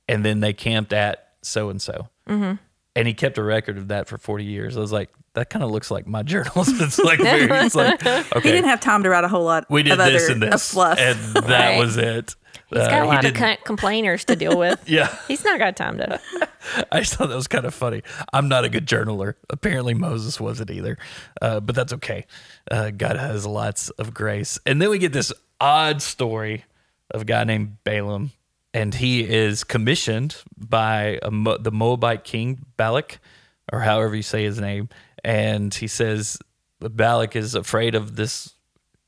and 0.09 0.25
then 0.25 0.41
they 0.41 0.55
camped 0.55 0.95
at 0.95 1.29
so 1.43 1.69
and 1.69 1.81
so." 1.83 2.09
and 2.97 3.07
he 3.07 3.15
kept 3.15 3.39
a 3.39 3.43
record 3.43 3.79
of 3.79 3.89
that 3.89 4.09
for 4.09 4.19
40 4.19 4.45
years. 4.45 4.77
I 4.77 4.81
was 4.81 4.91
like, 4.91 5.09
that 5.35 5.51
kind 5.51 5.63
of 5.65 5.71
looks 5.71 5.89
like 5.91 6.07
my 6.09 6.23
journals. 6.25 6.69
it's 6.81 6.99
like 6.99 7.21
very, 7.21 7.45
it's 7.65 7.75
like, 7.77 8.05
okay, 8.07 8.25
He 8.41 8.51
didn't 8.51 8.69
have 8.69 8.81
time 8.81 9.05
to 9.05 9.09
write 9.11 9.23
a 9.23 9.29
whole 9.29 9.45
lot. 9.45 9.67
we 9.71 9.83
did 9.85 9.93
of 9.93 9.99
this 9.99 10.25
other, 10.25 10.33
and 10.35 10.43
of 10.45 10.51
this, 10.51 10.73
fluff. 10.73 10.99
and 10.99 11.17
that 11.35 11.69
Right. 11.71 11.79
was 11.79 11.97
it. 11.97 12.35
he's 12.71 12.79
got 12.79 13.03
Uh, 13.03 13.05
a 13.05 13.07
lot 13.07 13.25
of 13.25 13.35
didn't- 13.35 13.65
complainers 13.65 14.25
to 14.25 14.35
deal 14.37 14.59
with. 14.59 14.83
Yeah, 14.89 15.15
He's 15.29 15.45
not 15.45 15.59
got 15.61 15.77
time 15.77 15.99
to. 15.99 16.21
I 16.91 16.99
just 17.01 17.15
thought 17.15 17.29
that 17.29 17.37
was 17.37 17.47
kind 17.47 17.67
of 17.67 17.73
funny. 17.73 18.03
I'm 18.33 18.49
not 18.49 18.65
a 18.65 18.69
good 18.69 18.87
journaler. 18.87 19.35
Apparently, 19.49 19.95
Moses 19.95 20.41
wasn't 20.41 20.71
either, 20.73 20.99
uh, 21.41 21.61
but 21.61 21.77
that's 21.77 21.93
okay. 21.95 22.27
Uh, 22.71 22.91
God 22.91 23.17
has 23.17 23.47
lots 23.47 23.91
of 23.91 24.13
grace. 24.13 24.59
And 24.67 24.83
then 24.83 24.91
we 24.91 24.99
get 24.99 25.13
this 25.13 25.33
odd 25.61 26.03
story 26.03 26.65
of 27.13 27.23
a 27.23 27.25
guy 27.25 27.45
named 27.45 27.77
Balaam, 27.85 28.33
and 28.75 28.95
he 28.95 29.23
is 29.25 29.65
commissioned 29.65 30.37
by 30.57 31.19
Mo- 31.31 31.59
the 31.59 31.73
Moabite 31.73 32.25
king 32.25 32.65
Balak, 32.77 33.19
or 33.73 33.81
however 33.81 34.15
you 34.15 34.23
say 34.23 34.45
his 34.45 34.61
name, 34.61 34.89
and 35.25 35.75
he 35.75 35.87
says 35.87 36.39
Balak 36.81 37.35
is 37.37 37.55
afraid 37.55 37.95
of 37.95 38.17
this 38.17 38.55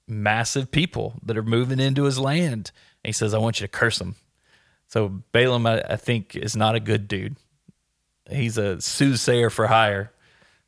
massive 0.09 0.71
people 0.71 1.15
that 1.23 1.37
are 1.37 1.43
moving 1.43 1.79
into 1.79 2.05
his 2.05 2.19
land. 2.19 2.73
And 3.03 3.09
he 3.09 3.13
says, 3.13 3.35
"I 3.35 3.39
want 3.39 3.61
you 3.61 3.67
to 3.67 3.71
curse 3.71 3.99
them." 3.99 4.17
So 4.89 5.23
Balaam, 5.33 5.67
I, 5.67 5.83
I 5.83 5.97
think, 5.97 6.35
is 6.35 6.57
not 6.57 6.75
a 6.75 6.81
good 6.81 7.07
dude. 7.07 7.37
He's 8.29 8.59
a 8.59 8.81
soothsayer 8.81 9.51
for 9.51 9.69
hire, 9.69 10.13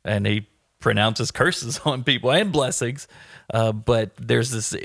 and 0.05 0.25
he 0.25 0.47
pronounces 0.79 1.31
curses 1.31 1.79
on 1.85 2.03
people 2.03 2.31
and 2.31 2.51
blessings. 2.51 3.07
Uh, 3.53 3.71
but 3.71 4.11
there's 4.17 4.51
this, 4.51 4.75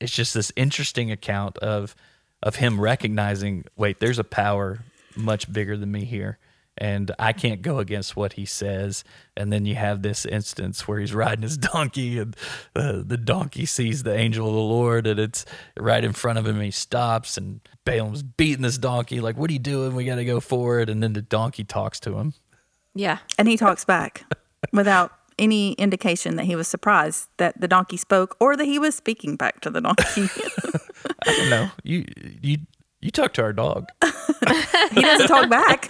it's 0.00 0.12
just 0.12 0.34
this 0.34 0.52
interesting 0.56 1.10
account 1.10 1.58
of 1.58 1.94
of 2.42 2.56
him 2.56 2.80
recognizing, 2.80 3.64
wait, 3.76 4.00
there's 4.00 4.18
a 4.18 4.24
power 4.24 4.80
much 5.16 5.52
bigger 5.52 5.76
than 5.76 5.92
me 5.92 6.04
here, 6.04 6.38
and 6.78 7.10
I 7.18 7.32
can't 7.32 7.62
go 7.62 7.78
against 7.78 8.16
what 8.16 8.32
he 8.34 8.46
says. 8.46 9.04
And 9.36 9.52
then 9.52 9.66
you 9.66 9.74
have 9.74 10.02
this 10.02 10.24
instance 10.24 10.88
where 10.88 10.98
he's 10.98 11.14
riding 11.14 11.42
his 11.42 11.56
donkey, 11.58 12.18
and 12.18 12.36
uh, 12.74 13.02
the 13.04 13.18
donkey 13.18 13.66
sees 13.66 14.02
the 14.02 14.14
angel 14.14 14.48
of 14.48 14.54
the 14.54 14.60
Lord, 14.60 15.06
and 15.06 15.20
it's 15.20 15.44
right 15.76 16.02
in 16.02 16.12
front 16.12 16.38
of 16.38 16.46
him. 16.46 16.56
And 16.56 16.64
he 16.64 16.70
stops, 16.70 17.36
and 17.36 17.60
Balaam's 17.84 18.22
beating 18.22 18.62
this 18.62 18.78
donkey, 18.78 19.20
like, 19.20 19.36
"What 19.36 19.50
are 19.50 19.52
you 19.52 19.58
doing? 19.58 19.94
We 19.94 20.04
got 20.04 20.16
to 20.16 20.24
go 20.24 20.40
forward." 20.40 20.88
And 20.88 21.02
then 21.02 21.12
the 21.12 21.22
donkey 21.22 21.64
talks 21.64 22.00
to 22.00 22.18
him. 22.18 22.34
Yeah. 22.94 23.18
and 23.38 23.48
he 23.48 23.56
talks 23.56 23.84
back 23.84 24.24
without 24.72 25.12
any 25.38 25.72
indication 25.72 26.36
that 26.36 26.44
he 26.44 26.56
was 26.56 26.68
surprised 26.68 27.28
that 27.38 27.60
the 27.60 27.68
donkey 27.68 27.96
spoke 27.96 28.36
or 28.40 28.56
that 28.56 28.64
he 28.64 28.78
was 28.78 28.94
speaking 28.94 29.36
back 29.36 29.60
to 29.60 29.70
the 29.70 29.80
donkey. 29.80 30.28
I 31.26 31.36
don't 31.36 31.50
know. 31.50 31.70
You 31.84 32.04
you 32.42 32.58
you 33.00 33.10
talk 33.10 33.32
to 33.34 33.42
our 33.42 33.52
dog. 33.52 33.88
he 34.92 35.00
doesn't 35.00 35.26
talk 35.26 35.50
back. 35.50 35.88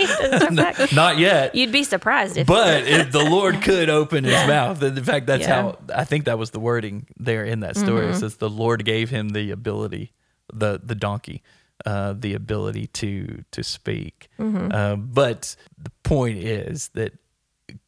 Not 0.92 1.18
yet. 1.18 1.54
You'd 1.54 1.70
be 1.72 1.84
surprised 1.84 2.36
if. 2.38 2.46
but 2.46 2.86
if 2.86 3.12
the 3.12 3.22
Lord 3.24 3.60
could 3.62 3.90
open 3.90 4.24
his 4.24 4.46
mouth. 4.46 4.82
In 4.82 5.02
fact, 5.04 5.26
that's 5.26 5.42
Yeah. 5.42 5.62
how 5.62 5.78
I 5.94 6.04
think 6.04 6.24
that 6.24 6.38
was 6.38 6.50
the 6.52 6.60
wording 6.60 7.06
there 7.18 7.44
in 7.44 7.60
that 7.60 7.76
story. 7.76 8.06
It 8.06 8.16
says 8.16 8.36
the 8.36 8.48
Lord 8.50 8.84
gave 8.84 9.10
him 9.10 9.30
the 9.30 9.50
ability, 9.50 10.12
the 10.52 10.80
the 10.82 10.94
donkey, 10.94 11.42
uh, 11.84 12.14
the 12.18 12.32
ability 12.34 12.86
to 12.88 13.44
to 13.50 13.62
speak. 13.62 14.28
Uh, 14.38 14.96
but 14.96 15.54
the 15.76 15.90
point 16.04 16.38
is 16.38 16.88
that 16.94 17.12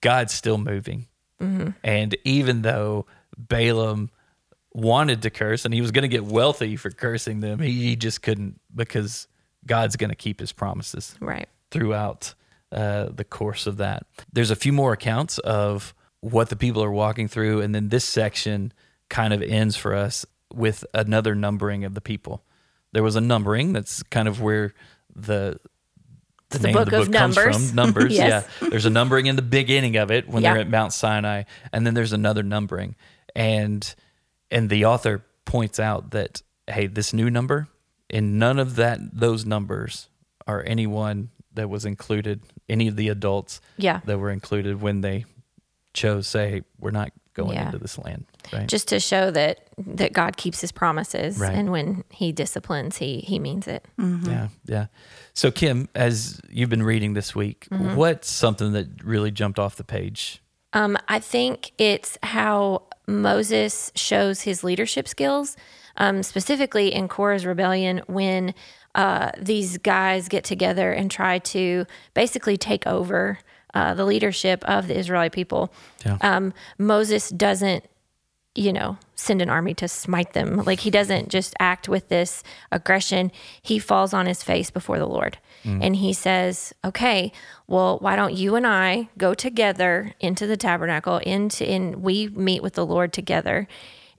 God's 0.03 0.35
still 0.35 0.59
moving, 0.59 1.07
and 1.41 2.17
even 2.25 2.63
though 2.63 3.07
Balaam 3.37 4.11
wanted 4.73 5.23
to 5.23 5.31
curse 5.31 5.65
and 5.65 5.73
he 5.73 5.81
was 5.81 5.91
going 5.91 6.03
to 6.03 6.09
get 6.09 6.25
wealthy 6.25 6.77
for 6.77 6.91
cursing 6.91 7.41
them, 7.41 7.61
he, 7.61 7.73
he 7.73 7.97
just 7.97 8.23
couldn't 8.23 8.61
because 8.75 9.29
God's 9.67 9.97
going 9.97 10.11
to 10.11 10.17
keep 10.17 10.41
his 10.41 10.53
promises 10.53 11.15
right. 11.21 11.49
throughout 11.71 12.35
uh, 12.73 13.09
the 13.15 13.25
course 13.25 13.67
of 13.67 13.77
that. 13.79 14.07
There's 14.33 14.51
a 14.51 14.57
few 14.57 14.73
more 14.73 14.93
accounts 14.93 15.39
of 15.39 15.95
what 16.21 16.49
the 16.49 16.57
people 16.57 16.83
are 16.83 16.91
walking 16.91 17.29
through, 17.29 17.61
and 17.61 17.75
then 17.75 17.89
this 17.89 18.05
section 18.05 18.73
kind 19.09 19.33
of 19.33 19.43
ends 19.43 19.77
for 19.77 19.95
us 19.95 20.27
with 20.53 20.85
another 20.95 21.35
numbering 21.35 21.85
of 21.85 21.95
the 21.95 22.01
people. 22.01 22.43
There 22.93 23.03
was 23.03 23.17
a 23.17 23.21
numbering 23.21 23.73
that's 23.73 24.03
kind 24.05 24.29
of 24.29 24.41
where 24.41 24.73
the 25.15 25.61
the, 26.55 26.59
the 26.61 26.67
name 26.69 26.75
book 26.75 26.87
of 26.87 26.91
the 26.91 27.01
of 27.01 27.07
book 27.07 27.15
comes 27.15 27.37
Numbers. 27.37 27.67
from. 27.69 27.77
Numbers, 27.77 28.13
Yes. 28.17 28.49
yeah. 28.63 28.69
There's 28.69 28.87
a 28.87 28.91
numbering 28.91 29.27
in 29.27 29.37
the 29.37 29.43
beginning 29.43 29.97
of 29.97 30.11
it 30.11 30.29
when 30.29 30.43
Yeah. 30.43 30.53
they're 30.55 30.63
at 30.63 30.71
Mount 30.71 30.93
Sinai, 30.93 31.45
and 31.73 31.87
then 31.87 31.95
there's 31.95 32.13
another 32.13 32.43
numbering, 32.43 32.97
and 33.37 33.95
and 34.51 34.71
the 34.71 34.85
author 34.87 35.25
points 35.45 35.79
out 35.79 36.11
that 36.13 36.43
hey, 36.67 36.87
this 36.87 37.13
new 37.13 37.29
number, 37.31 37.69
in 38.09 38.39
none 38.39 38.59
of 38.59 38.77
that 38.77 38.99
those 39.13 39.45
numbers 39.45 40.09
are 40.47 40.63
anyone 40.67 41.31
that 41.55 41.69
was 41.71 41.85
included, 41.85 42.41
any 42.69 42.89
of 42.89 42.97
the 42.97 43.09
adults 43.09 43.61
Yeah. 43.77 44.01
that 44.07 44.19
were 44.19 44.31
included 44.31 44.81
when 44.81 45.01
they 45.03 45.25
chose 45.93 46.27
say 46.27 46.51
hey, 46.51 46.63
we're 46.81 46.91
not 46.91 47.13
going 47.35 47.53
Yeah. 47.57 47.67
into 47.67 47.79
this 47.79 47.99
land, 47.99 48.25
right? 48.53 48.67
Just 48.69 48.89
to 48.89 49.01
show 49.01 49.31
that 49.31 49.61
that 49.79 50.13
God 50.13 50.37
keeps 50.37 50.61
his 50.61 50.71
promises 50.73 51.39
Right. 51.39 51.55
and 51.55 51.71
when 51.71 52.05
he 52.11 52.33
disciplines, 52.33 52.99
he 52.99 53.19
he 53.21 53.39
means 53.39 53.67
it. 53.67 53.87
Yeah, 53.99 54.49
yeah. 54.67 54.87
So 55.33 55.51
Kim, 55.51 55.89
as 55.95 56.41
you've 56.51 56.71
been 56.71 56.83
reading 56.83 57.15
this 57.15 57.35
week, 57.35 57.67
Mm-hmm. 57.71 57.97
what's 57.97 58.31
something 58.31 58.73
that 58.73 59.05
really 59.05 59.31
jumped 59.31 59.59
off 59.59 59.77
the 59.77 59.85
page? 59.85 60.41
Um, 60.73 60.97
I 61.09 61.19
think 61.21 61.73
it's 61.79 62.19
how 62.23 62.83
Moses 63.07 63.93
shows 63.95 64.41
his 64.43 64.65
leadership 64.65 65.07
skills, 65.09 65.57
um, 65.97 66.23
specifically 66.23 66.93
in 66.93 67.07
Korah's 67.09 67.47
rebellion 67.47 68.03
when 68.07 68.55
uh, 68.97 69.31
these 69.41 69.79
guys 69.79 70.29
get 70.29 70.43
together 70.45 70.93
and 70.93 71.11
try 71.11 71.39
to 71.39 71.85
basically 72.15 72.57
take 72.57 72.87
over 72.87 73.39
uh, 73.73 73.95
the 73.95 74.05
leadership 74.05 74.65
of 74.69 74.87
the 74.89 74.97
Israeli 74.99 75.31
people. 75.31 75.73
Yeah. 76.07 76.19
Um, 76.21 76.53
Moses 76.79 77.29
doesn't 77.31 77.85
you 78.55 78.73
know, 78.73 78.97
send 79.17 79.43
an 79.43 79.51
army 79.51 79.75
to 79.75 79.89
smite 79.89 80.33
them. 80.33 80.59
Like 80.65 80.81
he 80.81 80.91
doesn't 80.91 81.29
just 81.29 81.55
act 81.59 81.89
with 81.89 82.09
this 82.09 82.43
aggression. 82.71 83.33
He 83.61 83.79
falls 83.79 84.15
on 84.15 84.27
his 84.27 84.43
face 84.43 84.71
before 84.71 84.99
the 84.99 85.09
Lord. 85.09 85.39
Mm. 85.65 85.85
And 85.85 85.97
he 85.97 86.13
says, 86.13 86.73
"Okay, 86.85 87.33
well, 87.67 87.99
why 87.99 88.17
don't 88.17 88.35
you 88.35 88.55
and 88.55 88.67
I 88.67 89.09
go 89.19 89.35
together 89.35 90.13
into 90.21 90.47
the 90.47 90.57
tabernacle 90.57 91.19
into 91.19 91.65
and 91.69 91.97
we 91.97 92.29
meet 92.29 92.63
with 92.63 92.75
the 92.75 92.87
Lord 92.87 93.13
together 93.13 93.67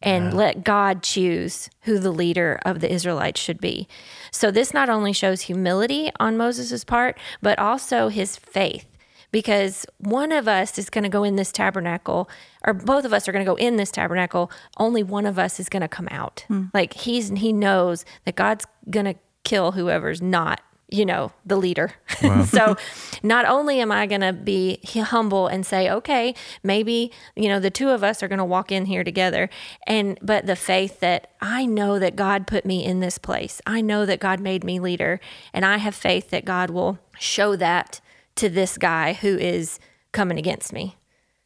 and 0.02 0.34
let 0.34 0.64
God 0.64 1.02
choose 1.02 1.70
who 1.82 1.98
the 1.98 2.12
leader 2.12 2.60
of 2.66 2.82
the 2.82 2.92
Israelites 2.92 3.40
should 3.40 3.62
be." 3.62 3.88
So 4.32 4.52
this 4.52 4.74
not 4.74 4.90
only 4.90 5.14
shows 5.14 5.44
humility 5.44 6.12
on 6.20 6.36
Moses' 6.36 6.84
part, 6.84 7.18
but 7.42 7.58
also 7.58 8.10
his 8.10 8.36
faith 8.36 8.86
because 9.32 9.86
one 9.98 10.32
of 10.32 10.48
us 10.48 10.78
is 10.78 10.90
going 10.90 11.04
to 11.04 11.10
go 11.10 11.24
in 11.24 11.36
this 11.36 11.52
tabernacle 11.52 12.30
or 12.66 12.74
both 12.74 13.06
of 13.06 13.14
us 13.14 13.28
are 13.28 13.32
going 13.32 13.46
to 13.46 13.50
go 13.50 13.56
in 13.56 13.76
this 13.76 13.92
tabernacle 13.92 14.52
only 14.78 15.04
one 15.04 15.26
of 15.26 15.38
us 15.40 15.60
is 15.60 15.70
going 15.70 15.82
to 15.82 15.88
come 15.88 16.08
out. 16.12 16.46
Hmm. 16.48 16.66
Like 16.74 16.94
he's 16.94 17.30
he 17.30 17.54
knows 17.54 18.06
that 18.26 18.36
god's 18.36 18.66
going 18.90 19.06
to 19.06 19.16
kill 19.44 19.74
whoever's 19.74 20.22
not 20.22 20.62
you 20.90 21.06
know 21.06 21.32
the 21.46 21.58
leader. 21.58 21.94
So 22.46 22.78
not 23.24 23.46
only 23.46 23.80
am 23.80 23.92
i 23.92 24.06
going 24.06 24.22
to 24.22 24.32
be 24.32 24.80
humble 24.96 25.48
and 25.48 25.66
say 25.66 25.90
okay 25.90 26.34
maybe 26.64 27.12
you 27.36 27.50
know 27.50 27.60
the 27.60 27.70
two 27.70 27.90
of 27.90 28.04
us 28.04 28.24
are 28.24 28.28
going 28.28 28.40
to 28.40 28.46
walk 28.46 28.72
in 28.72 28.86
here 28.86 29.04
together 29.04 29.50
and 29.86 30.18
but 30.22 30.46
the 30.46 30.56
faith 30.56 31.00
that 31.02 31.32
i 31.42 31.66
know 31.66 32.00
that 32.00 32.16
god 32.16 32.48
put 32.48 32.66
me 32.66 32.84
in 32.86 33.00
this 33.00 33.18
place. 33.18 33.62
I 33.66 33.82
know 33.82 34.06
that 34.06 34.20
god 34.20 34.40
made 34.40 34.64
me 34.64 34.80
leader 34.80 35.20
and 35.54 35.66
i 35.66 35.78
have 35.78 35.96
faith 35.96 36.30
that 36.30 36.46
god 36.46 36.70
will 36.70 37.00
show 37.20 37.56
that 37.58 38.00
to 38.36 38.50
this 38.50 38.78
guy 38.78 39.14
who 39.14 39.38
is 39.38 39.80
coming 40.12 40.38
against 40.38 40.74
me. 40.74 40.98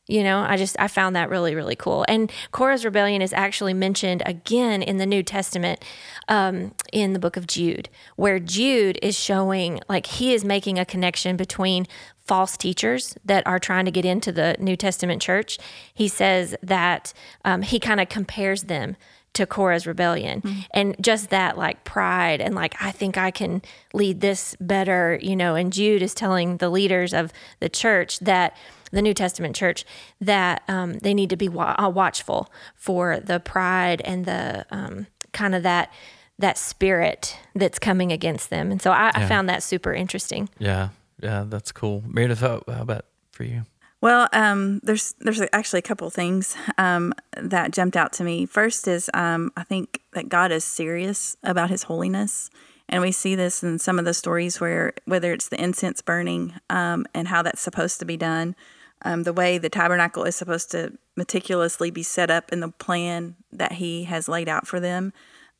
You 0.08 0.23
know, 0.23 0.39
I 0.39 0.58
just 0.58 0.75
I 0.80 0.88
found 0.88 1.15
that 1.15 1.30
really 1.30 1.54
really 1.54 1.75
cool. 1.75 2.04
And 2.08 2.32
Korah's 2.52 2.84
rebellion 2.84 3.21
is 3.21 3.32
actually 3.32 3.75
mentioned 3.75 4.23
again 4.25 4.82
in 4.82 4.97
the 4.97 5.06
New 5.06 5.21
Testament, 5.21 5.86
um, 6.28 6.73
in 6.91 7.13
the 7.13 7.19
book 7.19 7.38
of 7.38 7.45
Jude, 7.45 7.89
where 8.15 8.39
Jude 8.39 8.97
is 9.04 9.15
showing 9.17 9.80
like 9.88 10.08
he 10.08 10.34
is 10.34 10.43
making 10.43 10.80
a 10.80 10.86
connection 10.86 11.38
between 11.38 11.86
false 12.25 12.58
teachers 12.58 13.15
that 13.23 13.45
are 13.45 13.60
trying 13.60 13.86
to 13.86 13.91
get 13.91 14.06
into 14.06 14.32
the 14.32 14.56
New 14.60 14.75
Testament 14.75 15.21
church. 15.21 15.60
He 15.93 16.08
says 16.08 16.56
that 16.63 17.13
um, 17.45 17.62
he 17.62 17.80
kind 17.80 17.99
of 17.99 18.10
compares 18.10 18.63
them 18.63 18.97
to 19.33 19.45
Korah's 19.45 19.85
rebellion. 19.87 20.41
And 20.71 20.95
just 20.99 21.29
that 21.29 21.57
like 21.57 21.83
pride 21.83 22.41
and 22.41 22.55
like, 22.55 22.75
I 22.81 22.91
think 22.91 23.17
I 23.17 23.31
can 23.31 23.61
lead 23.93 24.21
this 24.21 24.55
better, 24.59 25.19
you 25.21 25.35
know. 25.35 25.55
And 25.55 25.71
Jude 25.71 26.01
is 26.01 26.13
telling 26.13 26.57
the 26.57 26.69
leaders 26.69 27.13
of 27.13 27.31
the 27.59 27.69
church 27.69 28.19
that 28.19 28.55
the 28.91 29.01
New 29.01 29.13
Testament 29.13 29.55
church 29.55 29.85
that 30.19 30.63
um, 30.67 30.97
they 30.99 31.13
need 31.13 31.29
to 31.29 31.37
be 31.37 31.47
wa- 31.47 31.75
uh, 31.77 31.89
watchful 31.89 32.51
for 32.75 33.19
the 33.19 33.39
pride 33.39 34.01
and 34.03 34.25
the 34.25 34.65
um, 34.71 35.07
kind 35.31 35.53
of 35.55 35.63
that 35.63 35.91
that 36.39 36.57
spirit 36.57 37.37
that's 37.53 37.77
coming 37.77 38.11
against 38.13 38.49
them. 38.49 38.71
And 38.71 38.81
so 38.81 38.91
I, 38.91 39.11
I 39.13 39.27
found 39.27 39.49
that 39.49 39.61
super 39.61 39.93
interesting. 39.93 40.47
Yeah, 40.57 40.89
yeah, 41.21 41.43
that's 41.45 41.73
cool. 41.73 42.01
Meredith, 42.07 42.39
how, 42.39 42.63
how 42.65 42.81
about 42.81 43.05
for 43.31 43.43
you? 43.43 43.63
Well, 44.01 44.29
um, 44.31 44.79
there's 44.83 45.13
there's 45.19 45.41
actually 45.51 45.79
a 45.79 45.83
couple 45.83 46.09
things 46.09 46.55
um, 46.77 47.13
that 47.35 47.71
jumped 47.71 47.97
out 47.97 48.13
to 48.13 48.23
me. 48.23 48.45
First 48.45 48.88
is 48.88 49.09
um, 49.13 49.51
I 49.57 49.63
think 49.63 50.01
that 50.13 50.29
God 50.29 50.51
is 50.51 50.63
serious 50.63 51.35
about 51.43 51.69
His 51.69 51.83
holiness, 51.83 52.49
and 52.88 53.01
we 53.01 53.12
see 53.12 53.35
this 53.35 53.62
in 53.62 53.77
some 53.77 53.99
of 53.99 54.05
the 54.05 54.13
stories 54.13 54.62
where 54.62 54.93
whether 55.05 55.33
it's 55.33 55.49
the 55.49 55.62
incense 55.62 56.01
burning 56.01 56.53
um, 56.69 57.05
and 57.13 57.27
how 57.27 57.41
that's 57.41 57.62
supposed 57.62 57.99
to 57.99 58.05
be 58.05 58.15
done, 58.15 58.55
um, 59.03 59.23
the 59.23 59.33
way 59.33 59.57
the 59.57 59.69
tabernacle 59.69 60.23
is 60.23 60.35
supposed 60.35 60.71
to 60.71 60.93
meticulously 61.17 61.91
be 61.91 62.03
set 62.03 62.31
up 62.31 62.53
in 62.53 62.62
the 62.62 62.69
plan 62.69 63.35
that 63.51 63.73
He 63.73 64.05
has 64.05 64.29
laid 64.29 64.47
out 64.47 64.65
for 64.65 64.79
them, 64.79 65.12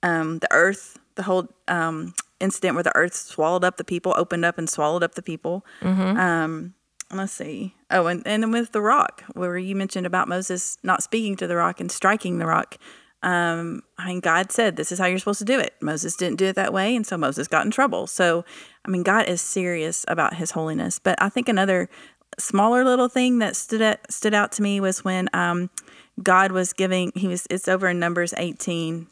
um, 0.02 0.39
the 0.39 0.47
earth, 0.52 0.97
the 1.15 1.23
whole 1.23 1.49
um, 1.67 2.13
incident 2.39 2.75
where 2.75 2.84
the 2.84 2.95
earth 2.95 3.15
swallowed 3.15 3.65
up 3.65 3.75
the 3.75 3.84
people, 3.84 4.13
opened 4.15 4.45
up 4.45 4.58
and 4.58 4.69
swallowed 4.69 5.04
up 5.04 5.15
the 5.15 5.21
people. 5.21 5.65
Um, 6.17 6.73
let's 7.12 7.34
see. 7.34 7.76
Oh, 7.89 8.08
and, 8.08 8.26
and 8.26 8.43
then 8.43 8.52
with 8.52 8.72
the 8.72 8.82
rock, 8.82 9.24
where 9.34 9.58
you 9.58 9.76
mentioned 9.76 10.06
about 10.06 10.28
Moses 10.28 10.78
not 10.84 11.04
speaking 11.04 11.36
to 11.38 11.48
the 11.48 11.56
rock 11.56 11.80
and 11.80 11.91
striking 11.91 12.38
the 12.38 12.45
rock. 12.45 12.78
Um, 13.22 13.82
I 13.98 14.08
mean, 14.08 14.19
God 14.22 14.52
said 14.52 14.76
this 14.76 14.91
is 14.91 15.00
how 15.00 15.06
you're 15.06 15.19
supposed 15.19 15.39
to 15.39 15.45
do 15.45 15.60
it. 15.60 15.76
Moses 15.82 16.15
didn't 16.15 16.38
do 16.38 16.45
it 16.45 16.56
that 16.56 16.72
way, 16.72 16.95
and 16.95 17.06
so 17.06 17.17
Moses 17.17 17.48
got 17.48 17.65
in 17.65 17.72
trouble. 17.72 18.08
So, 18.08 18.45
I 18.86 18.89
mean, 18.89 19.04
God 19.04 19.28
is 19.28 19.41
serious 19.41 20.06
about 20.08 20.36
His 20.36 20.52
holiness. 20.52 21.00
But 21.00 21.22
I 21.22 21.30
think 21.30 21.50
another 21.50 21.89
smaller 22.38 22.86
little 22.86 23.10
thing 23.10 23.39
that 23.39 23.56
stood 23.56 23.82
out, 23.82 24.12
stood 24.12 24.34
out 24.34 24.52
to 24.54 24.62
me 24.62 24.80
was 24.80 25.04
when 25.04 25.30
um, 25.34 25.69
God 26.22 26.52
was 26.52 26.72
giving. 26.72 27.12
He 27.15 27.28
was. 27.28 27.45
It's 27.50 27.67
over 27.67 27.89
in 27.89 28.00
Numbers 28.00 28.34
18 28.38 29.08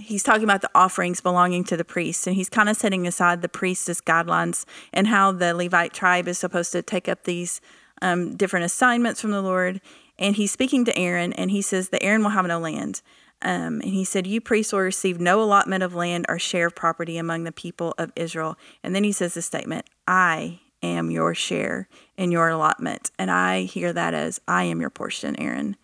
he's 0.00 0.22
talking 0.22 0.44
about 0.44 0.62
the 0.62 0.70
offerings 0.74 1.20
belonging 1.20 1.64
to 1.64 1.76
the 1.76 1.84
priests 1.84 2.26
and 2.26 2.36
he's 2.36 2.48
kind 2.48 2.68
of 2.68 2.76
setting 2.76 3.06
aside 3.06 3.42
the 3.42 3.48
priestess 3.48 4.00
guidelines 4.00 4.64
and 4.92 5.06
how 5.06 5.32
the 5.32 5.54
levite 5.54 5.92
tribe 5.92 6.28
is 6.28 6.38
supposed 6.38 6.72
to 6.72 6.82
take 6.82 7.08
up 7.08 7.24
these 7.24 7.60
um, 8.02 8.36
different 8.36 8.64
assignments 8.64 9.20
from 9.20 9.30
the 9.30 9.42
lord. 9.42 9.80
And 10.18 10.36
he's 10.36 10.52
speaking 10.52 10.84
to 10.86 10.98
aaron 10.98 11.32
and 11.34 11.50
he 11.50 11.62
says 11.62 11.90
that 11.90 12.02
aaron 12.02 12.22
will 12.22 12.30
have 12.30 12.46
no 12.46 12.58
land. 12.58 13.02
Um, 13.42 13.80
and 13.80 13.84
he 13.84 14.04
said 14.04 14.26
you 14.26 14.40
priests 14.40 14.72
will 14.72 14.80
receive 14.80 15.18
no 15.18 15.42
allotment 15.42 15.82
of 15.82 15.94
land 15.94 16.26
or 16.28 16.38
share 16.38 16.66
of 16.66 16.74
property 16.74 17.16
among 17.16 17.44
the 17.44 17.52
people 17.52 17.94
of 17.96 18.12
israel. 18.16 18.56
And 18.82 18.94
then 18.94 19.04
he 19.04 19.12
says 19.12 19.34
this 19.34 19.46
statement 19.46 19.86
i 20.06 20.60
am 20.82 21.10
your 21.10 21.34
share 21.34 21.88
in 22.16 22.32
your 22.32 22.48
allotment 22.48 23.10
and 23.18 23.30
i 23.30 23.62
hear 23.62 23.92
that 23.92 24.14
as 24.14 24.40
i 24.48 24.64
am 24.64 24.80
your 24.80 24.90
portion 24.90 25.36
aaron. 25.40 25.76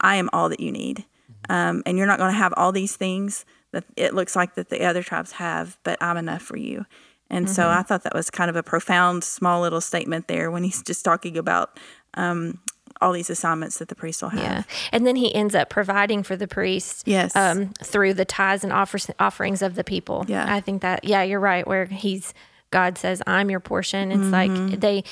I 0.00 0.16
am 0.16 0.28
all 0.32 0.48
that 0.48 0.60
you 0.60 0.72
need. 0.72 1.04
Um, 1.48 1.82
and 1.86 1.98
you're 1.98 2.06
not 2.06 2.18
going 2.18 2.32
to 2.32 2.38
have 2.38 2.54
all 2.56 2.72
these 2.72 2.96
things 2.96 3.44
that 3.72 3.84
it 3.96 4.14
looks 4.14 4.36
like 4.36 4.54
that 4.54 4.68
the 4.68 4.84
other 4.84 5.02
tribes 5.02 5.32
have, 5.32 5.78
but 5.82 6.00
I'm 6.02 6.16
enough 6.16 6.42
for 6.42 6.56
you. 6.56 6.84
And 7.30 7.48
so 7.48 7.68
I 7.70 7.80
thought 7.82 8.02
that 8.04 8.14
was 8.14 8.28
kind 8.28 8.50
of 8.50 8.56
a 8.56 8.62
profound, 8.62 9.24
small 9.24 9.62
little 9.62 9.80
statement 9.80 10.28
there 10.28 10.50
when 10.50 10.64
he's 10.64 10.82
just 10.82 11.02
talking 11.02 11.38
about 11.38 11.80
um, 12.12 12.60
all 13.00 13.12
these 13.12 13.30
assignments 13.30 13.78
that 13.78 13.88
the 13.88 13.94
priest 13.94 14.20
will 14.20 14.28
have. 14.28 14.42
Yeah. 14.42 14.62
And 14.92 15.06
then 15.06 15.16
he 15.16 15.34
ends 15.34 15.54
up 15.54 15.70
providing 15.70 16.22
for 16.24 16.36
the 16.36 16.46
priests 16.46 17.02
Yes. 17.06 17.34
um, 17.34 17.70
through 17.82 18.12
the 18.14 18.26
tithes 18.26 18.64
and 18.64 18.72
offers, 18.72 19.10
offerings 19.18 19.62
of 19.62 19.76
the 19.76 19.84
people. 19.84 20.26
Yeah. 20.28 20.44
I 20.54 20.60
think 20.60 20.82
that, 20.82 21.04
yeah, 21.04 21.22
you're 21.22 21.40
right. 21.40 21.66
Where 21.66 21.86
he's, 21.86 22.34
God 22.70 22.98
says, 22.98 23.22
I'm 23.26 23.48
your 23.50 23.60
portion. 23.60 24.12
It's 24.12 24.20
Mm-hmm. 24.24 24.66
like 24.70 24.80
they, 24.80 25.02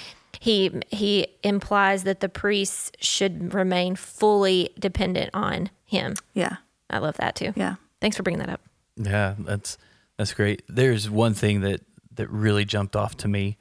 he, 0.40 0.72
he 0.88 1.28
implies 1.44 2.04
that 2.04 2.20
the 2.20 2.28
priests 2.30 2.90
should 2.98 3.52
remain 3.52 3.94
fully 3.94 4.70
dependent 4.78 5.30
on 5.34 5.68
him. 5.84 6.14
Yeah. 6.32 6.56
I 6.88 6.98
love 6.98 7.18
that 7.18 7.36
too. 7.36 7.52
Yeah. 7.54 7.74
Thanks 8.00 8.16
for 8.16 8.22
bringing 8.22 8.40
that 8.40 8.48
up. 8.48 8.62
Yeah, 8.96 9.34
that's 9.38 9.78
that's 10.16 10.32
great. 10.32 10.62
There's 10.66 11.08
one 11.08 11.34
thing 11.34 11.60
that 11.60 11.82
that 12.14 12.28
really 12.30 12.64
jumped 12.64 12.96
off 12.96 13.16
to 13.18 13.28
me 13.28 13.58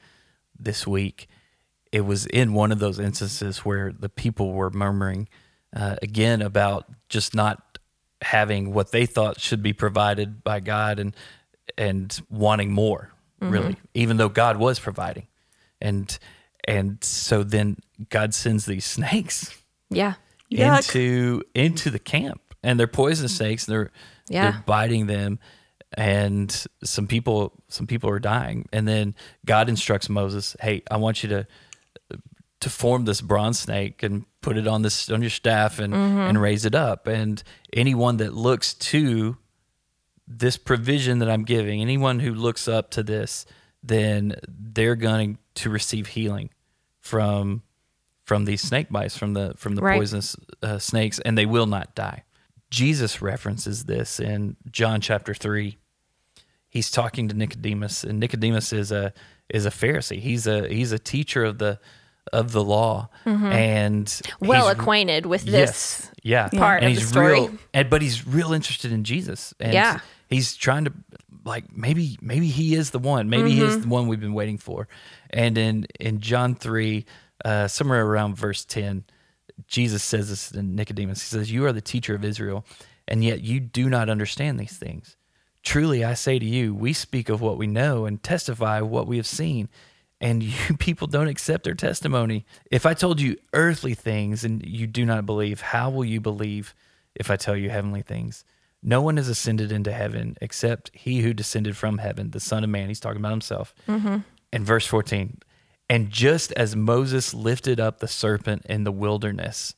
this 0.58 0.88
week. 0.88 1.28
It 1.92 2.02
was 2.02 2.26
in 2.26 2.54
one 2.54 2.72
of 2.72 2.80
those 2.80 2.98
instances 2.98 3.60
where 3.60 3.92
the 3.92 4.10
people 4.10 4.54
were 4.54 4.70
murmuring 4.70 5.28
uh, 5.76 5.98
again 6.02 6.42
about 6.42 6.86
just 7.10 7.36
not 7.36 7.78
having 8.22 8.74
what 8.74 8.92
they 8.92 9.06
thought 9.06 9.40
should 9.40 9.62
be 9.62 9.74
provided 9.74 10.44
by 10.44 10.60
God 10.60 11.00
and 11.00 11.16
and 11.78 12.20
wanting 12.30 12.72
more, 12.72 13.12
really, 13.40 13.76
even 13.94 14.18
though 14.18 14.30
God 14.30 14.58
was 14.58 14.80
providing. 14.80 15.28
And 15.80 16.18
and 16.70 17.04
so 17.04 17.44
then 17.44 17.78
God 18.10 18.34
sends 18.34 18.66
these 18.66 18.86
snakes 18.86 19.56
Yeah. 19.90 20.14
Yuck. 20.52 20.78
into 20.96 21.44
into 21.54 21.90
the 21.90 22.00
camp, 22.00 22.42
and 22.64 22.80
they're 22.80 22.88
poisonous 22.88 23.36
snakes. 23.38 23.68
And 23.68 23.74
they're 23.76 23.92
Yeah. 24.30 24.52
they're 24.52 24.64
biting 24.66 25.08
them, 25.08 25.40
and 25.94 26.66
some 26.84 27.08
people 27.08 27.54
some 27.68 27.88
people 27.88 28.10
are 28.10 28.20
dying 28.20 28.68
and 28.72 28.88
then 28.88 29.16
god 29.46 29.70
instructs 29.70 30.08
moses 30.08 30.56
hey 30.62 30.84
i 30.92 30.98
want 30.98 31.24
you 31.24 31.30
to 31.30 31.48
to 32.60 32.70
form 32.70 33.06
this 33.06 33.22
bronze 33.22 33.60
snake 33.60 34.04
and 34.04 34.26
put 34.42 34.58
it 34.58 34.68
on 34.68 34.82
this 34.82 35.10
on 35.10 35.22
your 35.22 35.30
staff 35.32 35.80
and 35.80 35.94
mm-hmm. 35.94 36.20
and 36.20 36.42
raise 36.42 36.66
it 36.66 36.76
up 36.76 37.08
and 37.08 37.44
anyone 37.74 38.18
that 38.18 38.34
looks 38.34 38.74
to 38.74 39.38
this 40.28 40.58
provision 40.58 41.20
that 41.20 41.30
i'm 41.30 41.44
giving 41.44 41.82
anyone 41.82 42.20
who 42.20 42.34
looks 42.34 42.68
up 42.68 42.92
to 42.92 43.02
this 43.02 43.46
then 43.82 44.36
they're 44.48 44.96
going 44.96 45.38
to 45.56 45.70
receive 45.70 46.08
healing 46.08 46.50
from 47.10 47.64
from 48.26 48.46
these 48.46 48.62
snake 48.62 48.90
bites 48.90 49.18
from 49.18 49.34
the 49.34 49.54
from 49.58 49.74
the 49.76 49.82
Right. 49.82 49.98
poisonous 49.98 50.36
uh, 50.62 50.78
snakes 50.78 51.20
and 51.26 51.36
they 51.38 51.46
will 51.48 51.66
not 51.66 51.96
die 51.96 52.24
jesus 52.70 53.22
references 53.22 53.86
this 53.86 54.20
in 54.20 54.56
john 54.72 55.02
chapter 55.02 55.34
3 55.34 55.78
he's 56.70 56.92
talking 56.92 57.28
to 57.30 57.34
Nicodemus, 57.36 58.04
and 58.04 58.20
Nicodemus 58.20 58.72
is 58.74 58.92
a 58.92 59.12
is 59.50 59.66
a 59.66 59.72
Pharisee. 59.72 60.20
He's 60.20 60.46
a 60.46 60.68
he's 60.68 60.92
a 60.92 61.00
teacher 61.00 61.44
of 61.44 61.58
the 61.58 61.80
of 62.32 62.52
the 62.52 62.64
law, 62.64 63.10
and 63.26 64.06
Mm-hmm. 64.06 64.46
well 64.46 64.68
acquainted 64.70 65.26
with 65.26 65.44
this. 65.46 65.54
Yes, 65.54 66.12
yeah, 66.22 66.48
part 66.50 66.84
and 66.84 66.94
of 66.94 67.00
the 67.00 67.08
story. 67.08 67.34
real, 67.34 67.52
and 67.74 67.90
but 67.90 68.04
he's 68.04 68.28
real 68.28 68.54
interested 68.54 68.92
in 68.92 69.04
Jesus, 69.04 69.52
and 69.60 69.74
Yeah. 69.74 70.00
he's 70.30 70.56
trying 70.56 70.86
to 70.86 70.94
like 71.44 71.76
maybe 71.76 72.20
maybe 72.22 72.48
he 72.48 72.76
is 72.76 72.92
the 72.92 73.00
one, 73.00 73.30
maybe 73.30 73.50
he 73.52 73.62
Mm-hmm. 73.62 73.78
is 73.78 73.82
the 73.82 73.88
one 73.88 74.08
we've 74.08 74.20
been 74.28 74.36
waiting 74.36 74.60
for, 74.60 74.88
and 75.30 75.58
in 75.58 75.88
in 76.00 76.20
John 76.20 76.56
three, 76.56 77.06
uh, 77.44 77.68
somewhere 77.68 78.06
around 78.06 78.36
verse 78.36 78.66
ten, 78.66 79.04
Jesus 79.68 80.04
says 80.04 80.30
this 80.30 80.50
to 80.50 80.62
Nicodemus. 80.62 81.22
He 81.22 81.28
says, 81.28 81.52
"You 81.52 81.66
are 81.66 81.74
the 81.74 81.82
teacher 81.82 82.16
of 82.16 82.24
Israel, 82.24 82.66
and 83.08 83.24
yet 83.24 83.42
you 83.42 83.60
do 83.60 83.90
not 83.90 84.10
understand 84.10 84.60
these 84.60 84.78
things." 84.78 85.16
Truly, 85.62 86.06
I 86.06 86.14
say 86.14 86.40
to 86.40 86.46
you, 86.46 86.74
we 86.74 86.94
speak 86.94 87.28
of 87.28 87.42
what 87.42 87.58
we 87.58 87.68
know 87.68 88.06
and 88.06 88.24
testify 88.24 88.80
what 88.80 89.08
we 89.08 89.18
have 89.18 89.28
seen, 89.28 89.68
and 90.22 90.42
you 90.70 90.78
people 90.78 91.08
don't 91.08 91.28
accept 91.28 91.68
our 91.68 91.74
testimony. 91.74 92.46
If 92.72 92.86
I 92.86 92.94
told 92.94 93.20
you 93.20 93.38
earthly 93.54 93.94
things 93.94 94.44
and 94.44 94.66
you 94.66 94.88
do 94.88 95.06
not 95.06 95.26
believe, 95.26 95.62
how 95.62 95.90
will 95.90 96.06
you 96.06 96.22
believe 96.22 96.74
if 97.16 97.30
I 97.30 97.36
tell 97.36 97.56
you 97.58 97.70
heavenly 97.70 98.02
things? 98.02 98.46
No 98.82 99.02
one 99.02 99.18
has 99.18 99.28
ascended 99.28 99.74
into 99.74 99.92
heaven 99.92 100.38
except 100.40 100.92
he 100.94 101.20
who 101.20 101.34
descended 101.34 101.76
from 101.76 101.98
heaven, 101.98 102.32
the 102.32 102.40
Son 102.40 102.64
of 102.64 102.70
Man. 102.70 102.88
He's 102.88 103.02
talking 103.02 103.20
about 103.20 103.32
himself. 103.32 103.76
And 104.52 104.66
verse 104.66 104.86
14, 104.86 105.40
and 105.90 106.10
just 106.10 106.52
as 106.54 106.76
Moses 106.76 107.34
lifted 107.34 107.80
up 107.80 108.00
the 108.00 108.08
serpent 108.08 108.66
in 108.68 108.84
the 108.84 108.92
wilderness, 108.92 109.76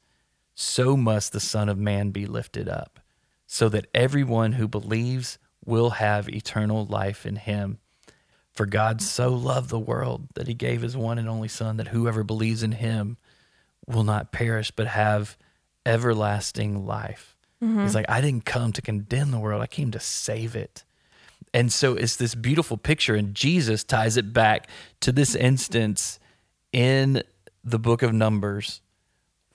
so 0.56 0.98
must 0.98 1.34
the 1.34 1.40
Son 1.40 1.70
of 1.70 1.78
Man 1.78 2.12
be 2.12 2.26
lifted 2.26 2.70
up, 2.70 3.00
so 3.48 3.70
that 3.70 3.88
everyone 3.94 4.54
who 4.54 4.68
believes 4.68 5.40
will 5.66 5.92
have 5.92 6.30
eternal 6.30 6.86
life 6.86 7.26
in 7.26 7.36
him. 7.36 7.80
For 8.52 8.66
God 8.66 9.02
so 9.02 9.30
loved 9.30 9.70
the 9.70 9.80
world 9.80 10.28
that 10.36 10.48
he 10.48 10.54
gave 10.54 10.82
his 10.82 10.98
one 10.98 11.18
and 11.18 11.30
only 11.30 11.48
Son, 11.48 11.78
that 11.78 11.90
whoever 11.90 12.24
believes 12.24 12.64
in 12.64 12.74
him 12.74 13.18
will 13.88 14.04
not 14.04 14.32
perish, 14.32 14.72
but 14.72 14.88
have 14.88 15.38
everlasting 15.86 16.86
life. 16.86 17.38
Mm-hmm. 17.64 17.84
He's 17.84 17.96
like, 17.96 18.10
I 18.10 18.22
didn't 18.22 18.46
come 18.46 18.74
to 18.74 18.82
condemn 18.82 19.32
the 19.32 19.40
world, 19.40 19.62
I 19.62 19.68
came 19.68 19.92
to 19.92 20.00
save 20.00 20.56
it. 20.56 20.84
And 21.54 21.72
so 21.72 21.96
it's 21.96 22.16
this 22.16 22.36
beautiful 22.36 22.78
picture, 22.78 23.16
and 23.16 23.36
Jesus 23.36 23.84
ties 23.84 24.18
it 24.18 24.34
back 24.34 24.70
to 25.02 25.12
this 25.12 25.36
instance 25.36 26.20
in 26.72 27.24
the 27.64 27.80
book 27.80 28.02
of 28.02 28.14
Numbers 28.14 28.82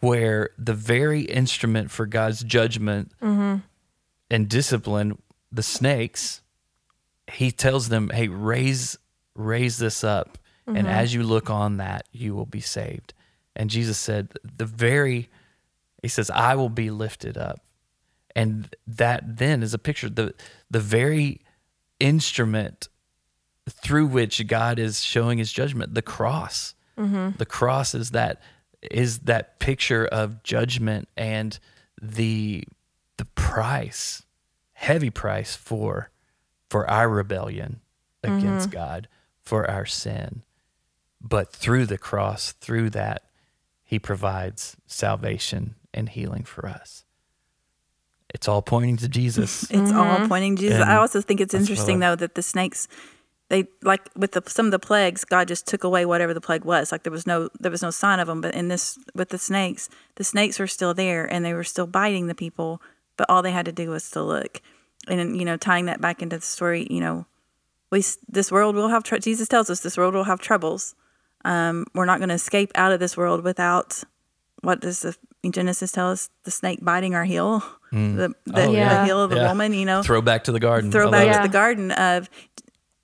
where 0.00 0.50
the 0.58 0.74
very 0.74 1.22
instrument 1.22 1.90
for 1.90 2.06
God's 2.06 2.44
judgment 2.44 3.12
mm-hmm. 3.22 3.56
and 4.30 4.48
discipline, 4.48 5.18
the 5.50 5.62
snakes, 5.62 6.42
he 7.32 7.50
tells 7.50 7.88
them, 7.88 8.10
Hey, 8.10 8.28
raise 8.28 8.98
raise 9.34 9.78
this 9.78 10.04
up. 10.04 10.38
And 10.66 10.78
mm-hmm. 10.78 10.86
as 10.86 11.14
you 11.14 11.22
look 11.22 11.48
on 11.48 11.76
that, 11.76 12.06
you 12.10 12.34
will 12.34 12.46
be 12.46 12.60
saved. 12.60 13.14
And 13.54 13.70
Jesus 13.70 13.98
said, 13.98 14.32
the 14.42 14.64
very 14.64 15.28
he 16.02 16.08
says, 16.08 16.30
I 16.30 16.54
will 16.54 16.68
be 16.68 16.90
lifted 16.90 17.36
up. 17.38 17.60
And 18.34 18.74
that 18.86 19.38
then 19.38 19.62
is 19.62 19.74
a 19.74 19.78
picture, 19.78 20.10
the 20.10 20.34
the 20.70 20.80
very 20.80 21.40
instrument 22.00 22.88
through 23.68 24.06
which 24.06 24.46
God 24.46 24.78
is 24.78 25.02
showing 25.02 25.38
his 25.38 25.52
judgment, 25.52 25.94
the 25.94 26.02
cross. 26.02 26.74
Mm-hmm. 26.98 27.36
The 27.38 27.46
cross 27.46 27.94
is 27.94 28.12
that 28.12 28.40
is 28.82 29.20
that 29.20 29.58
picture 29.58 30.06
of 30.06 30.42
judgment 30.42 31.08
and 31.16 31.58
the 32.00 32.64
the 33.16 33.24
price, 33.24 34.22
heavy 34.72 35.10
price 35.10 35.56
for 35.56 36.10
for 36.70 36.88
our 36.88 37.08
rebellion 37.08 37.80
against 38.22 38.70
mm-hmm. 38.70 38.78
God, 38.78 39.08
for 39.40 39.68
our 39.70 39.86
sin. 39.86 40.42
But 41.20 41.52
through 41.52 41.86
the 41.86 41.98
cross, 41.98 42.52
through 42.52 42.90
that, 42.90 43.22
he 43.84 43.98
provides 43.98 44.76
salvation 44.86 45.76
and 45.94 46.08
healing 46.08 46.42
for 46.42 46.66
us. 46.66 47.05
It's 48.34 48.48
all 48.48 48.62
pointing 48.62 48.96
to 48.98 49.08
Jesus. 49.08 49.70
It's 49.70 49.92
all 49.92 50.26
pointing 50.28 50.56
to 50.56 50.62
Jesus. 50.62 50.80
And 50.80 50.90
I 50.90 50.96
also 50.96 51.20
think 51.20 51.40
it's 51.40 51.52
that's 51.52 51.62
what 51.62 51.68
I 51.68 51.70
interesting 51.70 51.98
though 52.00 52.16
that 52.16 52.34
the 52.34 52.42
snakes, 52.42 52.88
they 53.48 53.66
like 53.82 54.08
with 54.16 54.32
the, 54.32 54.42
some 54.46 54.66
of 54.66 54.72
the 54.72 54.78
plagues, 54.78 55.24
God 55.24 55.48
just 55.48 55.66
took 55.66 55.84
away 55.84 56.04
whatever 56.04 56.34
the 56.34 56.40
plague 56.40 56.64
was. 56.64 56.90
Like 56.92 57.04
there 57.04 57.12
was 57.12 57.26
no 57.26 57.48
there 57.60 57.70
was 57.70 57.82
no 57.82 57.90
sign 57.90 58.18
of 58.18 58.26
them. 58.26 58.40
But 58.40 58.54
in 58.54 58.68
this 58.68 58.98
with 59.14 59.28
the 59.28 59.38
snakes, 59.38 59.88
the 60.16 60.24
snakes 60.24 60.58
were 60.58 60.66
still 60.66 60.94
there 60.94 61.24
and 61.32 61.44
they 61.44 61.54
were 61.54 61.64
still 61.64 61.86
biting 61.86 62.26
the 62.26 62.34
people. 62.34 62.82
But 63.16 63.30
all 63.30 63.42
they 63.42 63.52
had 63.52 63.66
to 63.66 63.72
do 63.72 63.90
was 63.90 64.10
to 64.10 64.22
look. 64.22 64.60
And 65.08 65.36
you 65.38 65.44
know, 65.44 65.56
tying 65.56 65.86
that 65.86 66.00
back 66.00 66.20
into 66.20 66.36
the 66.36 66.42
story, 66.42 66.86
you 66.90 67.00
know, 67.00 67.26
we 67.90 68.02
this 68.28 68.50
world 68.50 68.74
will 68.74 68.88
have 68.88 69.04
tr- 69.04 69.18
Jesus 69.18 69.48
tells 69.48 69.70
us 69.70 69.80
this 69.80 69.96
world 69.96 70.14
will 70.14 70.24
have 70.24 70.40
troubles. 70.40 70.94
Um, 71.44 71.86
we're 71.94 72.06
not 72.06 72.18
going 72.18 72.30
to 72.30 72.34
escape 72.34 72.72
out 72.74 72.90
of 72.90 72.98
this 72.98 73.16
world 73.16 73.44
without 73.44 74.02
what 74.62 74.80
does 74.80 75.00
the 75.00 75.16
Genesis 75.52 75.92
tell 75.92 76.10
us? 76.10 76.28
The 76.44 76.50
snake 76.50 76.78
biting 76.82 77.14
our 77.14 77.24
heel, 77.24 77.62
the 77.92 78.34
the, 78.44 78.64
Oh, 78.66 78.72
yeah. 78.72 79.00
the 79.00 79.04
heel 79.06 79.22
of 79.22 79.30
the 79.30 79.36
Yeah. 79.36 79.48
woman. 79.48 79.72
You 79.74 79.84
know, 79.86 80.02
Throwback 80.02 80.44
to 80.44 80.52
the 80.52 80.60
garden. 80.60 80.90
I 80.90 80.92
throw 80.92 81.10
back 81.10 81.28
it. 81.28 81.36
To 81.36 81.42
the 81.42 81.48
garden 81.52 81.90
of 81.92 82.28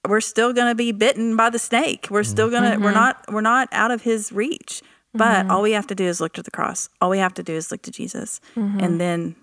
we're 0.08 0.20
still 0.20 0.52
going 0.52 0.68
to 0.68 0.74
be 0.74 0.90
bitten 0.92 1.36
by 1.36 1.48
the 1.50 1.58
snake. 1.60 2.08
We're 2.10 2.24
still 2.24 2.50
going 2.50 2.64
to 2.64 2.70
Mm-hmm. 2.70 2.82
we're 2.84 2.92
not 2.92 3.24
we're 3.30 3.40
not 3.40 3.68
out 3.72 3.90
of 3.90 4.02
his 4.02 4.32
reach. 4.32 4.82
But 5.14 5.50
all 5.50 5.60
we 5.60 5.72
have 5.72 5.86
to 5.88 5.94
do 5.94 6.04
is 6.04 6.22
look 6.22 6.32
to 6.34 6.42
the 6.42 6.50
cross. 6.50 6.88
All 7.00 7.10
we 7.10 7.18
have 7.18 7.34
to 7.34 7.42
do 7.42 7.52
is 7.52 7.70
look 7.70 7.82
to 7.82 7.90
Jesus, 7.90 8.40
Mm-hmm. 8.56 8.80
and 8.80 8.98
then 9.00 9.36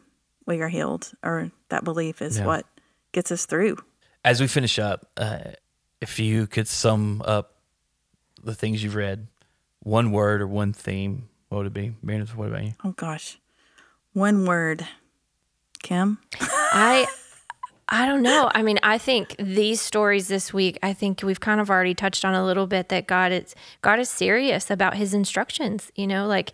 we 0.48 0.62
are 0.62 0.68
healed. 0.70 1.12
Or 1.24 1.52
that 1.70 1.84
belief 1.84 2.24
is 2.24 2.40
Yeah. 2.40 2.48
what 2.48 2.66
gets 3.12 3.32
us 3.32 3.46
through. 3.46 3.78
As 4.26 4.42
we 4.42 4.48
finish 4.48 4.80
up, 4.80 5.12
uh, 5.16 5.40
if 6.02 6.18
you 6.20 6.48
could 6.48 6.68
sum 6.68 7.22
up 7.24 7.56
the 8.44 8.56
things 8.56 8.84
you've 8.84 8.96
read, 8.96 9.28
one 9.82 10.12
word 10.12 10.42
or 10.42 10.48
one 10.48 10.74
theme, 10.74 11.30
what 11.50 11.60
would 11.60 11.68
it 11.68 11.74
be? 11.74 11.94
Meredith, 12.02 12.36
what 12.36 12.50
about 12.50 12.64
you? 12.64 12.74
Oh 12.84 12.92
gosh, 12.92 13.38
one 14.14 14.46
word, 14.46 14.88
Kim. 15.82 16.20
I 16.40 17.08
I 17.92 18.06
don't 18.06 18.22
know. 18.22 18.52
I 18.54 18.62
mean, 18.62 18.78
I 18.84 19.00
think 19.00 19.36
these 19.40 19.82
stories 19.82 20.28
this 20.28 20.54
week, 20.54 20.78
I 20.84 20.94
think 20.94 21.22
we've 21.24 21.40
kind 21.40 21.60
of 21.60 21.72
already 21.72 21.96
touched 21.96 22.24
on 22.24 22.36
a 22.36 22.46
little 22.46 22.68
bit 22.68 22.90
that 22.90 23.08
God 23.08 23.32
is 23.32 23.56
God 23.82 24.00
is 24.00 24.10
serious 24.10 24.70
about 24.70 24.96
his 24.96 25.14
instructions, 25.14 25.92
you 25.96 26.06
know, 26.08 26.28
like 26.28 26.52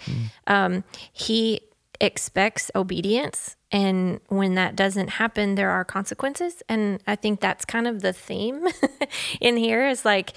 um 0.48 0.84
he 1.12 1.62
expects 2.00 2.70
obedience 2.76 3.56
and 3.72 4.20
when 4.28 4.56
that 4.56 4.76
doesn't 4.76 5.12
happen 5.12 5.56
there 5.56 5.70
are 5.70 5.86
consequences 5.86 6.62
and 6.68 7.02
I 7.08 7.16
think 7.16 7.40
that's 7.40 7.64
kind 7.64 7.88
of 7.88 8.02
the 8.02 8.12
theme 8.12 8.68
in 9.42 9.56
here 9.56 9.88
is 9.88 10.04
like 10.04 10.34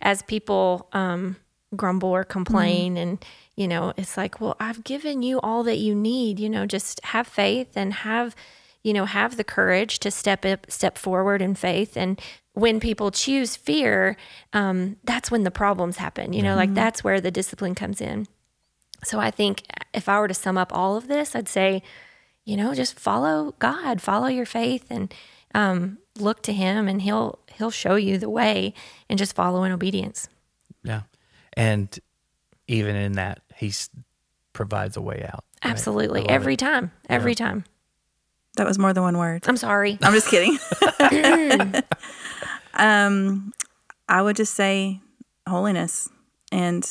as 0.00 0.22
people 0.22 0.88
um 0.92 1.34
grumble 1.76 2.08
or 2.10 2.24
complain 2.24 2.96
and 2.96 3.24
you 3.54 3.68
know 3.68 3.92
it's 3.96 4.16
like 4.16 4.40
well 4.40 4.56
I've 4.58 4.82
given 4.82 5.22
you 5.22 5.40
all 5.40 5.62
that 5.64 5.78
you 5.78 5.94
need 5.94 6.40
you 6.40 6.50
know 6.50 6.66
just 6.66 7.00
have 7.04 7.26
faith 7.26 7.76
and 7.76 7.92
have 7.92 8.34
you 8.82 8.92
know 8.92 9.04
have 9.04 9.36
the 9.36 9.44
courage 9.44 9.98
to 10.00 10.10
step 10.10 10.44
up 10.44 10.70
step 10.70 10.98
forward 10.98 11.42
in 11.42 11.54
faith. 11.54 11.96
And 11.96 12.20
when 12.54 12.80
people 12.80 13.10
choose 13.10 13.56
fear 13.56 14.16
um, 14.52 14.96
that's 15.04 15.30
when 15.30 15.44
the 15.44 15.50
problems 15.50 15.96
happen 15.98 16.32
you 16.32 16.42
know 16.42 16.56
like 16.56 16.74
that's 16.74 17.04
where 17.04 17.20
the 17.20 17.30
discipline 17.30 17.74
comes 17.74 18.00
in. 18.00 18.26
So 19.04 19.18
i 19.18 19.30
think 19.30 19.62
if 19.94 20.08
i 20.08 20.18
were 20.18 20.28
to 20.28 20.34
sum 20.34 20.58
up 20.58 20.74
all 20.74 20.96
of 20.96 21.08
this 21.08 21.34
i'd 21.34 21.48
say 21.48 21.82
you 22.44 22.54
know 22.54 22.74
just 22.74 22.98
follow 22.98 23.54
god 23.58 24.02
follow 24.02 24.26
your 24.26 24.44
faith 24.44 24.86
and 24.90 25.14
um, 25.54 25.98
look 26.18 26.42
to 26.42 26.52
him 26.52 26.88
and 26.88 27.02
he'll 27.02 27.38
he'll 27.54 27.70
show 27.70 27.96
you 27.96 28.18
the 28.18 28.30
way 28.30 28.74
and 29.08 29.18
just 29.18 29.34
follow 29.34 29.64
in 29.64 29.72
obedience. 29.72 30.28
Yeah. 30.82 31.02
And 31.60 31.98
even 32.68 32.96
in 32.96 33.12
that, 33.12 33.42
he 33.54 33.70
provides 34.54 34.96
a 34.96 35.02
way 35.02 35.22
out. 35.28 35.44
right? 35.62 35.70
absolutely 35.70 36.26
every 36.28 36.54
it. 36.54 36.58
time 36.58 36.90
every 37.08 37.34
time 37.34 37.64
That 38.56 38.66
was 38.66 38.78
more 38.78 38.92
than 38.94 39.02
one 39.02 39.18
word. 39.18 39.44
i'm 39.46 39.56
sorry 39.58 39.98
I'm 40.02 40.14
just 40.14 40.28
kidding. 40.28 40.58
um, 42.74 43.52
I 44.08 44.22
would 44.22 44.36
just 44.36 44.54
say 44.54 45.00
holiness, 45.46 46.08
and 46.50 46.84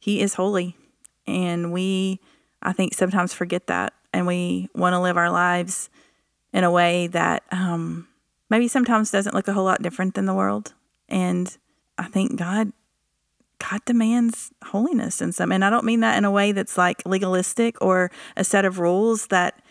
He 0.00 0.20
is 0.20 0.34
holy, 0.34 0.76
and 1.26 1.72
we, 1.72 2.18
I 2.60 2.72
think, 2.72 2.94
sometimes 2.94 3.32
forget 3.32 3.68
that, 3.68 3.92
and 4.12 4.26
we 4.26 4.68
want 4.74 4.94
to 4.94 5.00
live 5.00 5.16
our 5.16 5.30
lives 5.30 5.88
in 6.52 6.64
a 6.64 6.70
way 6.70 7.06
that 7.08 7.42
um, 7.52 8.08
maybe 8.50 8.68
sometimes 8.68 9.10
doesn't 9.10 9.34
look 9.34 9.48
a 9.48 9.52
whole 9.52 9.64
lot 9.64 9.80
different 9.80 10.14
than 10.14 10.26
the 10.26 10.34
world. 10.34 10.74
And 11.08 11.56
I 11.96 12.04
think 12.08 12.36
God 12.36 12.72
God 13.72 13.84
demands 13.86 14.52
holiness 14.66 15.22
in 15.22 15.32
some. 15.32 15.50
And 15.50 15.64
I 15.64 15.70
don't 15.70 15.86
mean 15.86 16.00
that 16.00 16.18
in 16.18 16.26
a 16.26 16.30
way 16.30 16.52
that's 16.52 16.76
like 16.76 17.02
legalistic 17.06 17.80
or 17.80 18.10
a 18.36 18.44
set 18.44 18.66
of 18.66 18.78
rules 18.78 19.28
that 19.28 19.62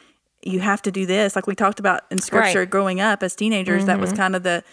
you 0.44 0.60
have 0.60 0.82
to 0.84 0.92
do 0.92 1.06
this. 1.06 1.36
Like 1.36 1.46
we 1.46 1.54
talked 1.54 1.80
about 1.80 2.02
in 2.10 2.18
scripture 2.18 2.60
Right. 2.60 2.70
growing 2.70 3.00
up 3.00 3.22
as 3.22 3.36
teenagers, 3.36 3.86
that 3.86 4.00
was 4.00 4.10
mm-hmm. 4.10 4.18
kind 4.18 4.36
of 4.36 4.44
the 4.44 4.64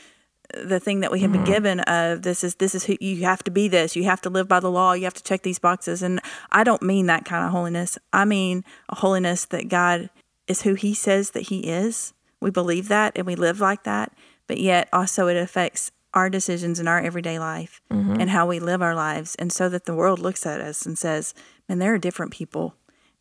the 0.55 0.81
thing 0.81 1.01
that 1.01 1.13
we 1.13 1.21
have 1.21 1.31
been 1.31 1.43
mm-hmm. 1.43 1.53
given 1.53 1.81
of 1.81 2.23
this 2.23 2.43
is 2.43 2.55
this 2.55 2.75
is 2.75 2.85
who 2.85 2.97
you 3.03 3.25
have 3.25 3.45
to 3.45 3.51
be 3.51 3.69
this. 3.69 3.95
You 3.95 4.05
have 4.05 4.23
to 4.23 4.31
live 4.31 4.49
by 4.49 4.61
the 4.61 4.71
law. 4.71 4.95
You 4.95 5.05
have 5.05 5.13
to 5.13 5.23
check 5.23 5.43
these 5.43 5.59
boxes. 5.59 6.03
And 6.03 6.21
i 6.51 6.65
don't 6.65 6.83
mean 6.83 7.05
that 7.07 7.27
kind 7.27 7.45
of 7.45 7.51
holiness. 7.51 7.99
I 8.15 8.25
mean 8.25 8.65
a 8.89 8.95
holiness 8.95 9.45
that 9.47 9.69
god 9.69 10.09
is 10.47 10.63
who 10.63 10.73
he 10.73 10.95
says 10.95 11.33
that 11.33 11.49
he 11.49 11.69
is. 11.69 12.15
We 12.41 12.51
believe 12.51 12.89
that 12.89 13.13
and 13.15 13.27
we 13.27 13.35
live 13.35 13.61
like 13.61 13.83
that. 13.85 14.17
But 14.47 14.59
yet 14.59 14.89
also 14.91 15.27
it 15.27 15.37
affects 15.37 15.93
our 16.15 16.31
decisions 16.31 16.81
in 16.81 16.89
our 16.89 17.01
everyday 17.01 17.39
life 17.39 17.81
mm-hmm. 17.91 18.21
and 18.21 18.31
how 18.31 18.47
we 18.47 18.59
live 18.59 18.83
our 18.83 18.95
lives 18.95 19.35
and 19.37 19.53
so 19.53 19.69
that 19.69 19.85
the 19.85 19.95
world 19.95 20.19
looks 20.19 20.47
at 20.47 20.61
us 20.61 20.87
and 20.87 20.99
says 20.99 21.35
man 21.69 21.79
there 21.79 21.95
are 21.95 21.99
different 21.99 22.33
people. 22.33 22.75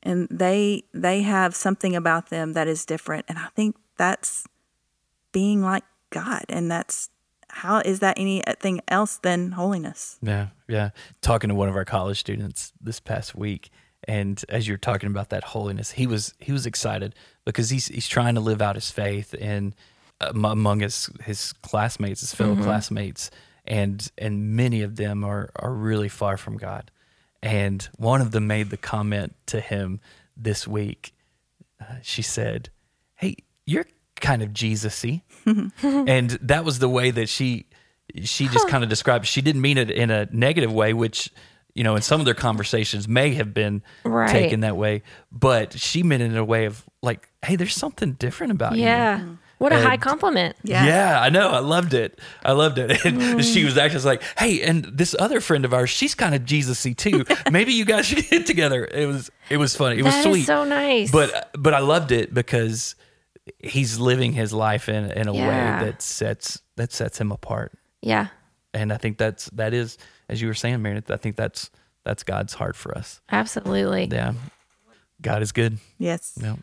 And 0.03 0.27
they 0.29 0.83
they 0.93 1.23
have 1.23 1.55
something 1.55 1.95
about 1.95 2.29
them 2.29 2.53
that 2.53 2.67
is 2.67 2.85
different 2.85 3.25
and 3.27 3.37
i 3.37 3.47
think 3.55 3.75
that's 3.97 4.45
being 5.33 5.61
like 5.61 5.83
god 6.11 6.45
and 6.49 6.71
that's 6.71 7.09
how 7.49 7.79
is 7.79 7.99
that 7.99 8.17
anything 8.19 8.81
else 8.87 9.17
than 9.17 9.53
holiness? 9.53 10.19
Yeah, 10.21 10.47
yeah. 10.67 10.91
Talking 11.21 11.49
to 11.49 11.55
one 11.55 11.69
of 11.69 11.75
our 11.75 11.85
college 11.85 12.19
students 12.19 12.73
this 12.79 12.99
past 12.99 13.35
week, 13.35 13.69
and 14.07 14.43
as 14.49 14.67
you're 14.67 14.77
talking 14.77 15.09
about 15.09 15.29
that 15.29 15.43
holiness, 15.43 15.91
he 15.91 16.07
was 16.07 16.33
he 16.39 16.51
was 16.51 16.65
excited 16.65 17.15
because 17.45 17.69
he's 17.69 17.87
he's 17.87 18.07
trying 18.07 18.35
to 18.35 18.41
live 18.41 18.61
out 18.61 18.75
his 18.75 18.91
faith 18.91 19.33
and 19.39 19.75
among 20.21 20.79
his 20.81 21.09
his 21.23 21.53
classmates, 21.53 22.21
his 22.21 22.33
fellow 22.33 22.55
classmates, 22.55 23.29
and 23.65 24.09
and 24.17 24.55
many 24.55 24.81
of 24.81 24.95
them 24.95 25.23
are 25.23 25.49
are 25.55 25.73
really 25.73 26.09
far 26.09 26.37
from 26.37 26.57
God. 26.57 26.91
And 27.43 27.87
one 27.97 28.21
of 28.21 28.31
them 28.31 28.47
made 28.47 28.69
the 28.71 28.77
comment 28.77 29.35
to 29.47 29.59
him 29.59 29.99
this 30.35 30.67
week. 30.67 31.13
Uh, 31.79 31.95
she 32.01 32.21
said, 32.23 32.69
"Hey, 33.15 33.35
you're 33.65 33.85
kind 34.19 34.41
of 34.41 34.53
Jesus-y." 34.53 35.21
and 35.83 36.31
that 36.41 36.65
was 36.65 36.79
the 36.79 36.89
way 36.89 37.11
that 37.11 37.29
she 37.29 37.67
she 38.23 38.47
just 38.47 38.67
kind 38.67 38.83
of 38.83 38.89
described 38.89 39.25
she 39.27 39.41
didn't 39.41 39.61
mean 39.61 39.77
it 39.77 39.91
in 39.91 40.09
a 40.09 40.27
negative 40.31 40.71
way 40.73 40.93
which 40.93 41.29
you 41.75 41.83
know 41.83 41.95
in 41.95 42.01
some 42.01 42.19
of 42.21 42.25
their 42.25 42.33
conversations 42.33 43.07
may 43.07 43.33
have 43.35 43.53
been 43.53 43.83
Right. 44.03 44.29
taken 44.29 44.61
that 44.61 44.75
way 44.77 45.03
but 45.31 45.73
she 45.77 46.03
meant 46.03 46.23
it 46.23 46.27
in 46.27 46.37
a 46.37 46.43
way 46.43 46.65
of 46.65 46.83
like 47.03 47.29
hey 47.45 47.55
there's 47.57 47.75
something 47.75 48.13
different 48.13 48.51
about 48.53 48.75
you 48.77 48.83
Yeah. 48.83 49.23
What 49.57 49.71
a 49.73 49.79
high 49.81 49.97
compliment. 49.97 50.55
Yeah. 50.63 50.85
yeah, 50.85 51.19
I 51.21 51.29
know. 51.29 51.49
I 51.49 51.59
loved 51.59 51.93
it. 51.95 52.19
I 52.45 52.51
loved 52.51 52.77
it. 52.77 52.91
And 53.05 53.19
mm. 53.19 53.53
she 53.53 53.65
was 53.65 53.77
actually 53.77 54.03
like, 54.03 54.21
"Hey, 54.37 54.61
and 54.61 54.83
this 54.85 55.15
other 55.17 55.41
friend 55.41 55.65
of 55.65 55.73
ours, 55.73 55.89
she's 55.89 56.13
kind 56.13 56.35
of 56.35 56.45
Jesus-y 56.45 56.93
too. 56.93 57.23
Maybe 57.51 57.73
you 57.73 57.83
guys 57.85 58.05
should 58.05 58.23
get 58.29 58.45
together." 58.45 58.85
It 58.85 59.07
was 59.07 59.31
it 59.49 59.57
was 59.57 59.75
funny. 59.75 59.97
It 59.99 60.03
was 60.03 60.13
That 60.13 60.25
is 60.27 60.31
sweet. 60.33 60.45
so 60.45 60.63
nice. 60.63 61.11
But 61.11 61.49
but 61.57 61.73
I 61.73 61.79
loved 61.79 62.11
it 62.11 62.33
because 62.33 62.95
he's 63.59 63.97
living 63.99 64.33
his 64.33 64.53
life 64.53 64.89
in 64.89 65.09
in 65.11 65.27
a 65.27 65.33
Yeah. 65.33 65.79
way 65.79 65.85
that 65.85 66.01
sets 66.01 66.61
that 66.75 66.91
sets 66.93 67.19
him 67.19 67.31
apart. 67.31 67.71
Yeah. 68.01 68.27
And 68.73 68.93
I 68.93 68.97
think 68.97 69.17
that's 69.17 69.45
that 69.53 69.73
is 69.73 69.97
as 70.29 70.39
you 70.41 70.47
were 70.47 70.53
saying, 70.53 70.81
Meredith. 70.81 71.09
I 71.09 71.17
think 71.17 71.35
that's 71.35 71.71
that's 72.03 72.23
God's 72.23 72.53
heart 72.53 72.75
for 72.75 72.95
us. 72.97 73.21
Absolutely. 73.31 74.07
Yeah, 74.11 74.33
God 75.21 75.41
is 75.41 75.51
good. 75.51 75.79
yes 75.97 76.37
Yeah. 76.41 76.55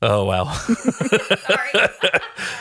Oh 0.00 0.24
wow. 0.24 0.56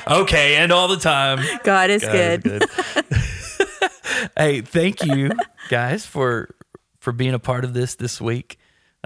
okay, 0.21 0.55
and 0.55 0.71
all 0.71 0.87
the 0.87 0.97
time. 0.97 1.39
god 1.63 1.89
is 1.89 2.03
God 2.03 2.43
good 2.43 2.63
is 2.63 2.65
good. 2.95 3.91
hey, 4.37 4.61
thank 4.61 5.05
you 5.05 5.31
guys 5.69 6.05
for 6.05 6.55
for 6.99 7.11
being 7.11 7.33
a 7.33 7.39
part 7.39 7.63
of 7.63 7.73
this 7.73 7.95
this 7.95 8.19
week. 8.19 8.57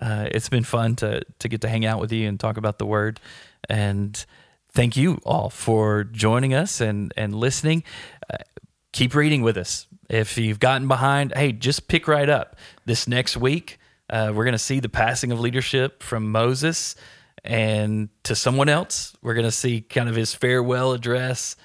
Uh, 0.02 0.28
it's 0.32 0.50
been 0.50 0.64
fun 0.64 0.96
to 0.98 1.22
to 1.40 1.50
get 1.50 1.62
to 1.62 1.68
hang 1.68 1.86
out 1.86 2.00
with 2.00 2.12
you 2.12 2.28
and 2.28 2.40
talk 2.40 2.58
about 2.58 2.78
the 2.80 2.86
word. 2.86 3.20
And 3.70 4.24
thank 4.72 4.96
you 4.96 5.20
all 5.26 5.50
for 5.50 6.06
joining 6.06 6.54
us 6.54 6.80
and 6.80 7.14
and 7.18 7.36
listening. 7.36 7.84
Uh, 8.34 8.38
keep 8.94 9.14
reading 9.14 9.42
with 9.42 9.58
us. 9.58 9.88
If 10.10 10.38
you've 10.38 10.60
gotten 10.60 10.88
behind, 10.88 11.34
hey, 11.36 11.52
just 11.52 11.88
pick 11.88 12.08
right 12.08 12.30
up. 12.30 12.56
This 12.86 13.08
next 13.08 13.38
week, 13.38 13.78
uh, 14.10 14.32
we're 14.34 14.44
going 14.44 14.54
to 14.54 14.60
see 14.60 14.80
the 14.80 14.90
passing 14.90 15.32
of 15.32 15.40
leadership 15.40 16.04
from 16.04 16.32
Moses 16.32 16.96
and 17.44 18.10
to 18.24 18.36
someone 18.36 18.70
else. 18.70 19.16
We're 19.22 19.34
going 19.34 19.46
to 19.46 19.52
see 19.52 19.82
kind 19.82 20.10
of 20.10 20.16
his 20.16 20.34
farewell 20.34 20.94
address, 20.94 21.56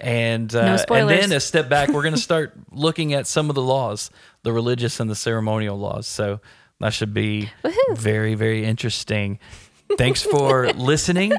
and 0.00 0.54
uh, 0.54 0.86
and 0.90 1.08
then 1.08 1.32
a 1.32 1.40
step 1.40 1.68
back, 1.68 1.88
we're 1.90 2.02
going 2.02 2.14
to 2.14 2.20
start 2.20 2.54
looking 2.70 3.14
at 3.14 3.26
some 3.26 3.48
of 3.48 3.54
the 3.54 3.62
laws, 3.62 4.10
the 4.42 4.52
religious 4.52 5.00
and 5.00 5.10
the 5.10 5.16
ceremonial 5.16 5.78
laws. 5.78 6.06
So 6.06 6.40
that 6.80 6.92
should 6.92 7.14
be 7.14 7.50
Woohoo. 7.64 7.96
very 7.98 8.34
very 8.34 8.64
interesting. 8.64 9.38
Thanks 9.98 10.22
for 10.22 10.68
listening, 10.74 11.32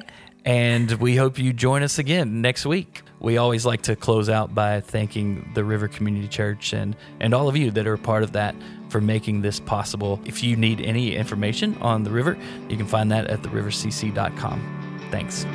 and 0.43 0.91
we 0.93 1.15
hope 1.15 1.39
you 1.39 1.53
join 1.53 1.84
us 1.84 1.97
again 1.97 2.41
next 2.41 2.65
week. 2.65 3.01
We 3.19 3.38
always 3.38 3.65
like 3.65 3.84
to 3.84 3.95
close 3.95 4.29
out 4.29 4.53
by 4.53 4.81
thanking 4.81 5.51
the 5.55 5.63
River 5.63 5.88
Community 5.88 6.27
Church 6.27 6.73
and, 6.73 6.95
and 7.19 7.34
all 7.34 7.47
of 7.47 7.55
you 7.58 7.71
that 7.71 7.88
are 7.88 7.97
part 7.97 8.23
of 8.23 8.34
that 8.34 8.53
for 8.95 9.01
making 9.01 9.41
this 9.41 9.60
possible. 9.60 10.21
If 10.23 10.41
you 10.41 10.55
need 10.55 10.79
any 10.79 11.17
information 11.17 11.75
on 11.81 12.03
the 12.03 12.12
river, 12.12 12.38
you 12.69 12.77
can 12.77 12.86
find 12.86 13.12
that 13.12 13.27
at 13.27 13.41
therivercc.com. 13.41 15.08
Thanks. 15.12 15.45